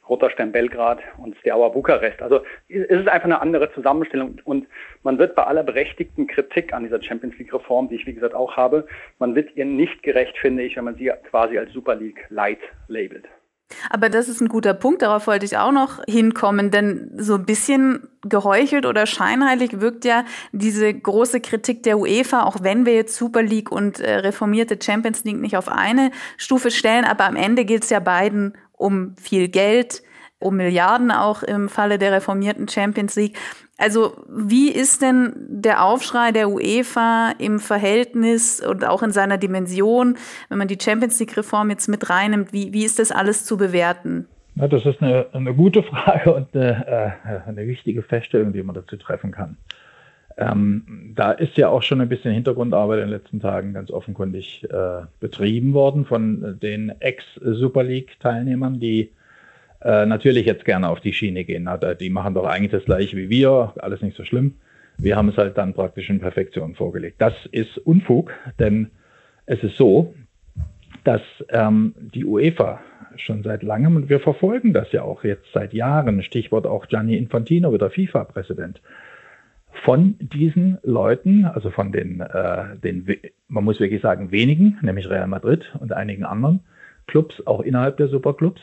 Roter 0.08 0.30
Stern 0.30 0.50
Belgrad 0.50 0.98
und 1.18 1.36
Steaua 1.36 1.68
Bukarest. 1.68 2.20
Also 2.20 2.40
es 2.68 2.88
ist 2.88 3.08
einfach 3.08 3.26
eine 3.26 3.40
andere 3.40 3.72
Zusammenstellung 3.72 4.40
und 4.44 4.66
man 5.04 5.18
wird 5.18 5.36
bei 5.36 5.44
aller 5.44 5.62
berechtigten 5.62 6.26
Kritik 6.26 6.74
an 6.74 6.82
dieser 6.82 7.00
Champions 7.00 7.38
League 7.38 7.54
Reform, 7.54 7.88
die 7.88 7.94
ich 7.94 8.06
wie 8.06 8.14
gesagt 8.14 8.34
auch 8.34 8.56
habe, 8.56 8.86
man 9.20 9.36
wird 9.36 9.54
ihr 9.56 9.64
nicht 9.64 10.02
gerecht, 10.02 10.36
finde 10.38 10.64
ich, 10.64 10.76
wenn 10.76 10.84
man 10.84 10.96
sie 10.96 11.12
quasi 11.30 11.56
als 11.56 11.72
Super 11.72 11.94
League 11.94 12.26
Light 12.28 12.58
labelt. 12.88 13.26
Aber 13.88 14.08
das 14.08 14.28
ist 14.28 14.40
ein 14.40 14.48
guter 14.48 14.74
Punkt, 14.74 15.02
darauf 15.02 15.26
wollte 15.26 15.46
ich 15.46 15.56
auch 15.56 15.72
noch 15.72 16.00
hinkommen, 16.08 16.70
denn 16.70 17.10
so 17.16 17.34
ein 17.34 17.44
bisschen 17.44 18.08
geheuchelt 18.22 18.84
oder 18.86 19.06
scheinheilig 19.06 19.80
wirkt 19.80 20.04
ja 20.04 20.24
diese 20.52 20.92
große 20.92 21.40
Kritik 21.40 21.82
der 21.82 21.98
UEFA, 21.98 22.42
auch 22.42 22.62
wenn 22.62 22.84
wir 22.84 22.94
jetzt 22.94 23.16
Super 23.16 23.42
League 23.42 23.72
und 23.72 24.00
äh, 24.00 24.16
reformierte 24.16 24.78
Champions 24.80 25.24
League 25.24 25.40
nicht 25.40 25.56
auf 25.56 25.68
eine 25.68 26.10
Stufe 26.36 26.70
stellen, 26.70 27.04
aber 27.04 27.24
am 27.24 27.36
Ende 27.36 27.64
geht 27.64 27.84
es 27.84 27.90
ja 27.90 28.00
beiden 28.00 28.54
um 28.72 29.14
viel 29.16 29.48
Geld, 29.48 30.02
um 30.38 30.56
Milliarden 30.56 31.10
auch 31.10 31.42
im 31.42 31.68
Falle 31.68 31.98
der 31.98 32.12
reformierten 32.12 32.68
Champions 32.68 33.14
League. 33.16 33.38
Also 33.80 34.12
wie 34.28 34.70
ist 34.70 35.00
denn 35.00 35.32
der 35.48 35.82
Aufschrei 35.82 36.32
der 36.32 36.50
UEFA 36.50 37.32
im 37.38 37.58
Verhältnis 37.58 38.60
und 38.60 38.84
auch 38.84 39.02
in 39.02 39.10
seiner 39.10 39.38
Dimension, 39.38 40.18
wenn 40.50 40.58
man 40.58 40.68
die 40.68 40.76
Champions 40.80 41.18
League-Reform 41.18 41.70
jetzt 41.70 41.88
mit 41.88 42.10
reinnimmt, 42.10 42.52
wie, 42.52 42.74
wie 42.74 42.84
ist 42.84 42.98
das 42.98 43.10
alles 43.10 43.46
zu 43.46 43.56
bewerten? 43.56 44.26
Ja, 44.56 44.68
das 44.68 44.84
ist 44.84 45.00
eine, 45.00 45.26
eine 45.32 45.54
gute 45.54 45.82
Frage 45.82 46.34
und 46.34 46.54
eine, 46.54 47.16
äh, 47.24 47.48
eine, 47.48 47.66
wichtige 47.66 48.02
Feststellung, 48.02 48.52
die 48.52 48.62
man 48.62 48.74
dazu 48.74 48.98
treffen 48.98 49.30
kann. 49.30 49.56
Ähm, 50.36 51.12
da 51.14 51.32
ist 51.32 51.56
ja 51.56 51.68
auch 51.68 51.82
schon 51.82 52.02
ein 52.02 52.08
bisschen 52.08 52.34
Hintergrundarbeit 52.34 52.98
in 52.98 53.06
den 53.06 53.18
letzten 53.18 53.40
Tagen 53.40 53.72
ganz 53.72 53.90
offenkundig 53.90 54.66
äh, 54.70 55.06
betrieben 55.20 55.72
worden 55.72 56.04
von 56.04 56.58
den 56.60 56.92
Ex-Super 57.00 57.82
League-Teilnehmern, 57.82 58.78
die 58.78 59.10
äh, 59.82 60.06
natürlich 60.06 60.46
jetzt 60.46 60.64
gerne 60.64 60.88
auf 60.88 61.00
die 61.00 61.12
Schiene 61.12 61.44
gehen. 61.44 61.64
Na, 61.64 61.76
die 61.76 62.10
machen 62.10 62.34
doch 62.34 62.46
eigentlich 62.46 62.72
das 62.72 62.84
gleiche 62.84 63.16
wie 63.16 63.30
wir, 63.30 63.72
alles 63.78 64.02
nicht 64.02 64.16
so 64.16 64.24
schlimm. 64.24 64.54
Wir 64.98 65.16
haben 65.16 65.28
es 65.28 65.36
halt 65.36 65.56
dann 65.56 65.72
praktisch 65.72 66.10
in 66.10 66.20
Perfektion 66.20 66.74
vorgelegt. 66.74 67.16
Das 67.20 67.34
ist 67.52 67.78
Unfug, 67.78 68.32
denn 68.58 68.90
es 69.46 69.62
ist 69.62 69.76
so, 69.76 70.14
dass 71.04 71.22
ähm, 71.48 71.94
die 72.14 72.24
UEFA 72.24 72.80
schon 73.16 73.42
seit 73.42 73.62
langem, 73.62 73.96
und 73.96 74.08
wir 74.08 74.20
verfolgen 74.20 74.72
das 74.72 74.92
ja 74.92 75.02
auch 75.02 75.24
jetzt 75.24 75.46
seit 75.52 75.72
Jahren, 75.72 76.22
Stichwort 76.22 76.66
auch 76.66 76.86
Gianni 76.86 77.16
Infantino, 77.16 77.72
wieder 77.72 77.90
FIFA-Präsident, 77.90 78.80
von 79.84 80.16
diesen 80.18 80.78
Leuten, 80.82 81.44
also 81.44 81.70
von 81.70 81.92
den, 81.92 82.20
äh, 82.20 82.76
den, 82.82 83.06
man 83.48 83.64
muss 83.64 83.80
wirklich 83.80 84.02
sagen, 84.02 84.30
wenigen, 84.30 84.78
nämlich 84.82 85.08
Real 85.08 85.26
Madrid 85.26 85.72
und 85.78 85.92
einigen 85.92 86.24
anderen 86.24 86.60
Clubs, 87.06 87.46
auch 87.46 87.60
innerhalb 87.60 87.96
der 87.96 88.08
Superclubs, 88.08 88.60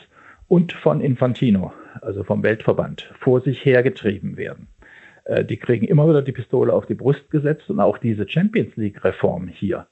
und 0.48 0.72
von 0.72 1.00
Infantino, 1.00 1.72
also 2.00 2.24
vom 2.24 2.42
Weltverband, 2.42 3.12
vor 3.20 3.40
sich 3.40 3.64
hergetrieben 3.64 4.36
werden. 4.36 4.68
Äh, 5.24 5.44
die 5.44 5.58
kriegen 5.58 5.86
immer 5.86 6.08
wieder 6.08 6.22
die 6.22 6.32
Pistole 6.32 6.72
auf 6.72 6.86
die 6.86 6.94
Brust 6.94 7.30
gesetzt 7.30 7.70
und 7.70 7.80
auch 7.80 7.98
diese 7.98 8.28
Champions 8.28 8.74
League-Reform 8.76 9.48
hier 9.48 9.86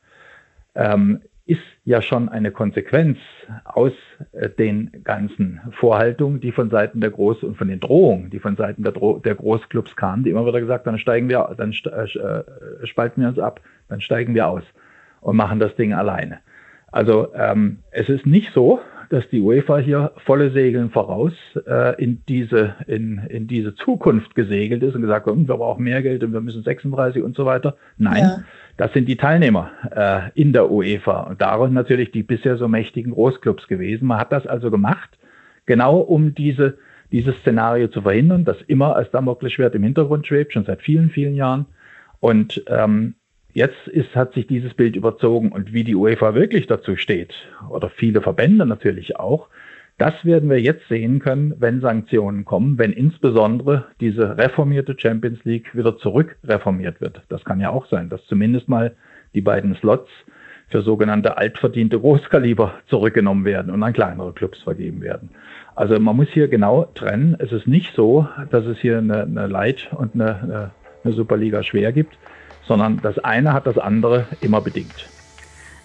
ähm, 0.75 1.21
ist 1.47 1.61
ja 1.85 2.03
schon 2.03 2.29
eine 2.29 2.51
Konsequenz 2.51 3.19
aus 3.65 3.93
äh, 4.33 4.49
den 4.49 4.91
ganzen 5.05 5.61
Vorhaltungen, 5.79 6.41
die 6.41 6.51
von 6.51 6.71
Seiten 6.71 7.01
der 7.01 7.13
Groß- 7.13 7.45
und 7.45 7.57
von 7.57 7.69
den 7.69 7.79
Drohungen, 7.79 8.31
die 8.31 8.41
von 8.41 8.57
Seiten 8.57 8.83
der, 8.83 8.93
Dro 8.93 9.19
der 9.19 9.37
Großclubs 9.37 9.95
kamen, 9.95 10.25
die 10.25 10.31
immer 10.31 10.45
wieder 10.45 10.61
gesagt, 10.61 10.87
dann 10.87 10.99
steigen 10.99 11.29
wir, 11.29 11.55
dann 11.57 11.71
äh, 11.71 12.87
spalten 12.87 13.23
wir 13.23 13.29
uns 13.29 13.39
ab, 13.39 13.61
dann 13.89 14.01
steigen 14.01 14.35
wir 14.35 14.49
aus 14.49 14.65
und 15.21 15.37
machen 15.37 15.61
das 15.61 15.77
Ding 15.77 15.93
alleine. 15.93 16.41
Also 16.91 17.33
ähm, 17.35 17.79
es 17.91 18.09
ist 18.09 18.27
nicht 18.27 18.53
so, 18.53 18.81
dass 19.11 19.29
die 19.31 19.41
UEFA 19.41 19.79
hier 19.79 20.13
volle 20.25 20.51
Segeln 20.51 20.91
voraus 20.91 21.33
äh, 21.67 22.03
in, 22.03 22.23
diese, 22.29 22.75
in, 22.87 23.19
in 23.29 23.47
diese 23.47 23.75
Zukunft 23.75 24.35
gesegelt 24.35 24.83
ist 24.83 24.95
und 24.95 25.03
gesagt 25.03 25.27
hat, 25.27 25.35
hm, 25.35 25.49
wir 25.49 25.57
brauchen 25.57 25.85
mehr 25.85 26.03
Geld 26.03 26.25
und 26.25 26.33
wir 26.33 26.41
müssen 26.41 26.63
36 26.63 27.23
und 27.23 27.37
so 27.37 27.45
weiter. 27.47 27.77
Nein, 27.99 28.23
ja. 28.23 28.39
das 28.77 28.93
sind 28.93 29.09
die 29.09 29.17
Teilnehmer 29.17 29.71
äh, 29.95 30.41
in 30.41 30.53
der 30.53 30.71
UEFA 30.71 31.23
und 31.23 31.41
darin 31.41 31.73
natürlich 31.73 32.11
die 32.11 32.23
bisher 32.23 32.57
so 32.57 32.69
mächtigen 32.69 33.13
Großclubs 33.13 33.69
gewesen. 33.69 34.07
Man 34.07 34.19
hat 34.19 34.33
das 34.33 34.47
also 34.47 34.71
gemacht, 34.71 35.19
genau 35.67 35.99
um 35.99 36.35
diese, 36.35 36.79
dieses 37.13 37.37
Szenario 37.37 37.89
zu 37.89 38.03
verhindern, 38.03 38.45
das 38.45 38.57
immer 38.67 38.97
als 38.97 39.11
Damoklesschwert 39.11 39.75
im 39.75 39.83
Hintergrund 39.83 40.27
schwebt, 40.27 40.53
schon 40.53 40.65
seit 40.65 40.83
vielen, 40.83 41.11
vielen 41.11 41.35
Jahren. 41.35 41.67
Und 42.21 42.65
ähm, 42.69 43.15
Jetzt 43.57 43.89
ist, 43.89 44.15
hat 44.15 44.35
sich 44.35 44.47
dieses 44.47 44.75
Bild 44.75 44.97
überzogen 44.97 45.51
und 45.51 45.73
wie 45.73 45.83
die 45.83 45.95
UEFA 45.95 46.35
wirklich 46.35 46.67
dazu 46.67 46.95
steht, 46.97 47.33
oder 47.71 47.89
viele 47.89 48.21
Verbände 48.21 48.67
natürlich 48.67 49.19
auch, 49.19 49.49
das 49.97 50.13
werden 50.27 50.51
wir 50.51 50.61
jetzt 50.61 50.87
sehen 50.89 51.21
können, 51.21 51.55
wenn 51.59 51.81
Sanktionen 51.81 52.45
kommen, 52.45 52.77
wenn 52.77 52.93
insbesondere 52.93 53.87
diese 53.99 54.37
reformierte 54.37 54.95
Champions 54.99 55.43
League 55.45 55.75
wieder 55.75 55.97
zurückreformiert 55.97 57.01
wird. 57.01 57.23
Das 57.31 57.47
kann 57.47 57.59
ja 57.59 57.71
auch 57.71 57.87
sein, 57.87 58.11
dass 58.11 58.23
zumindest 58.27 58.69
mal 58.69 58.95
die 59.33 59.41
beiden 59.41 59.75
Slots 59.77 60.11
für 60.69 60.83
sogenannte 60.83 61.39
altverdiente 61.39 61.99
Großkaliber 61.99 62.75
zurückgenommen 62.89 63.47
werden 63.47 63.73
und 63.73 63.83
an 63.83 63.95
kleinere 63.95 64.35
Clubs 64.35 64.61
vergeben 64.61 65.01
werden. 65.01 65.31
Also 65.75 65.99
man 65.99 66.15
muss 66.15 66.29
hier 66.29 66.49
genau 66.49 66.91
trennen. 66.95 67.37
Es 67.39 67.53
ist 67.53 67.67
nicht 67.67 67.95
so, 67.95 68.29
dass 68.51 68.67
es 68.67 68.77
hier 68.81 68.99
eine, 68.99 69.23
eine 69.23 69.47
Light 69.47 69.89
und 69.97 70.13
eine, 70.13 70.73
eine 71.03 71.15
Superliga 71.15 71.63
schwer 71.63 71.93
gibt 71.93 72.19
sondern 72.67 73.01
das 73.03 73.19
eine 73.19 73.53
hat 73.53 73.67
das 73.67 73.79
andere 73.79 74.27
immer 74.41 74.61
bedingt. 74.61 75.09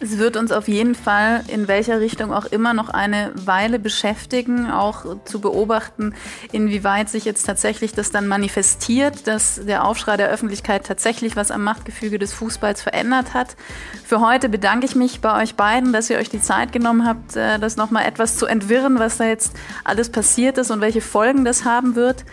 Es 0.03 0.17
wird 0.17 0.35
uns 0.35 0.51
auf 0.51 0.67
jeden 0.67 0.95
Fall 0.95 1.43
in 1.47 1.67
welcher 1.67 1.99
Richtung 1.99 2.33
auch 2.33 2.45
immer 2.45 2.73
noch 2.73 2.89
eine 2.89 3.31
Weile 3.35 3.77
beschäftigen, 3.77 4.67
auch 4.71 5.05
zu 5.25 5.39
beobachten, 5.39 6.15
inwieweit 6.51 7.07
sich 7.07 7.23
jetzt 7.23 7.43
tatsächlich 7.43 7.91
das 7.93 8.09
dann 8.09 8.27
manifestiert, 8.27 9.27
dass 9.27 9.61
der 9.63 9.85
Aufschrei 9.85 10.17
der 10.17 10.29
Öffentlichkeit 10.29 10.87
tatsächlich 10.87 11.35
was 11.35 11.51
am 11.51 11.63
Machtgefüge 11.63 12.17
des 12.17 12.33
Fußballs 12.33 12.81
verändert 12.81 13.35
hat. 13.35 13.55
Für 14.03 14.21
heute 14.21 14.49
bedanke 14.49 14.87
ich 14.87 14.95
mich 14.95 15.21
bei 15.21 15.39
euch 15.39 15.53
beiden, 15.53 15.93
dass 15.93 16.09
ihr 16.09 16.17
euch 16.17 16.29
die 16.29 16.41
Zeit 16.41 16.71
genommen 16.73 17.05
habt, 17.05 17.35
äh, 17.35 17.59
das 17.59 17.77
nochmal 17.77 18.07
etwas 18.07 18.37
zu 18.37 18.47
entwirren, 18.47 18.97
was 18.97 19.17
da 19.17 19.25
jetzt 19.25 19.55
alles 19.83 20.09
passiert 20.09 20.57
ist 20.57 20.71
und 20.71 20.81
welche 20.81 21.01
Folgen 21.01 21.45
das 21.45 21.63
haben 21.63 21.93
wird. 21.93 22.25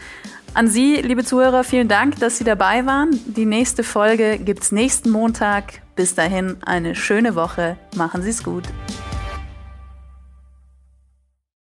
An 0.55 0.69
Sie, 0.69 0.97
liebe 0.97 1.25
Zuhörer, 1.25 1.63
vielen 1.63 1.89
Dank, 1.89 2.19
dass 2.21 2.39
Sie 2.39 2.45
dabei 2.45 2.87
waren. 2.87 3.11
Die 3.27 3.47
nächste 3.47 3.85
Folge 3.85 4.39
gibt 4.39 4.63
es 4.63 4.73
nächsten 4.73 5.11
Montag. 5.11 5.83
Bis 5.95 6.15
dahin 6.15 6.57
eine 6.65 6.95
schöne 6.95 7.35
Woche. 7.35 7.77
Machen 7.97 8.23
Sie 8.23 8.31
es 8.31 8.43
gut. 8.43 8.65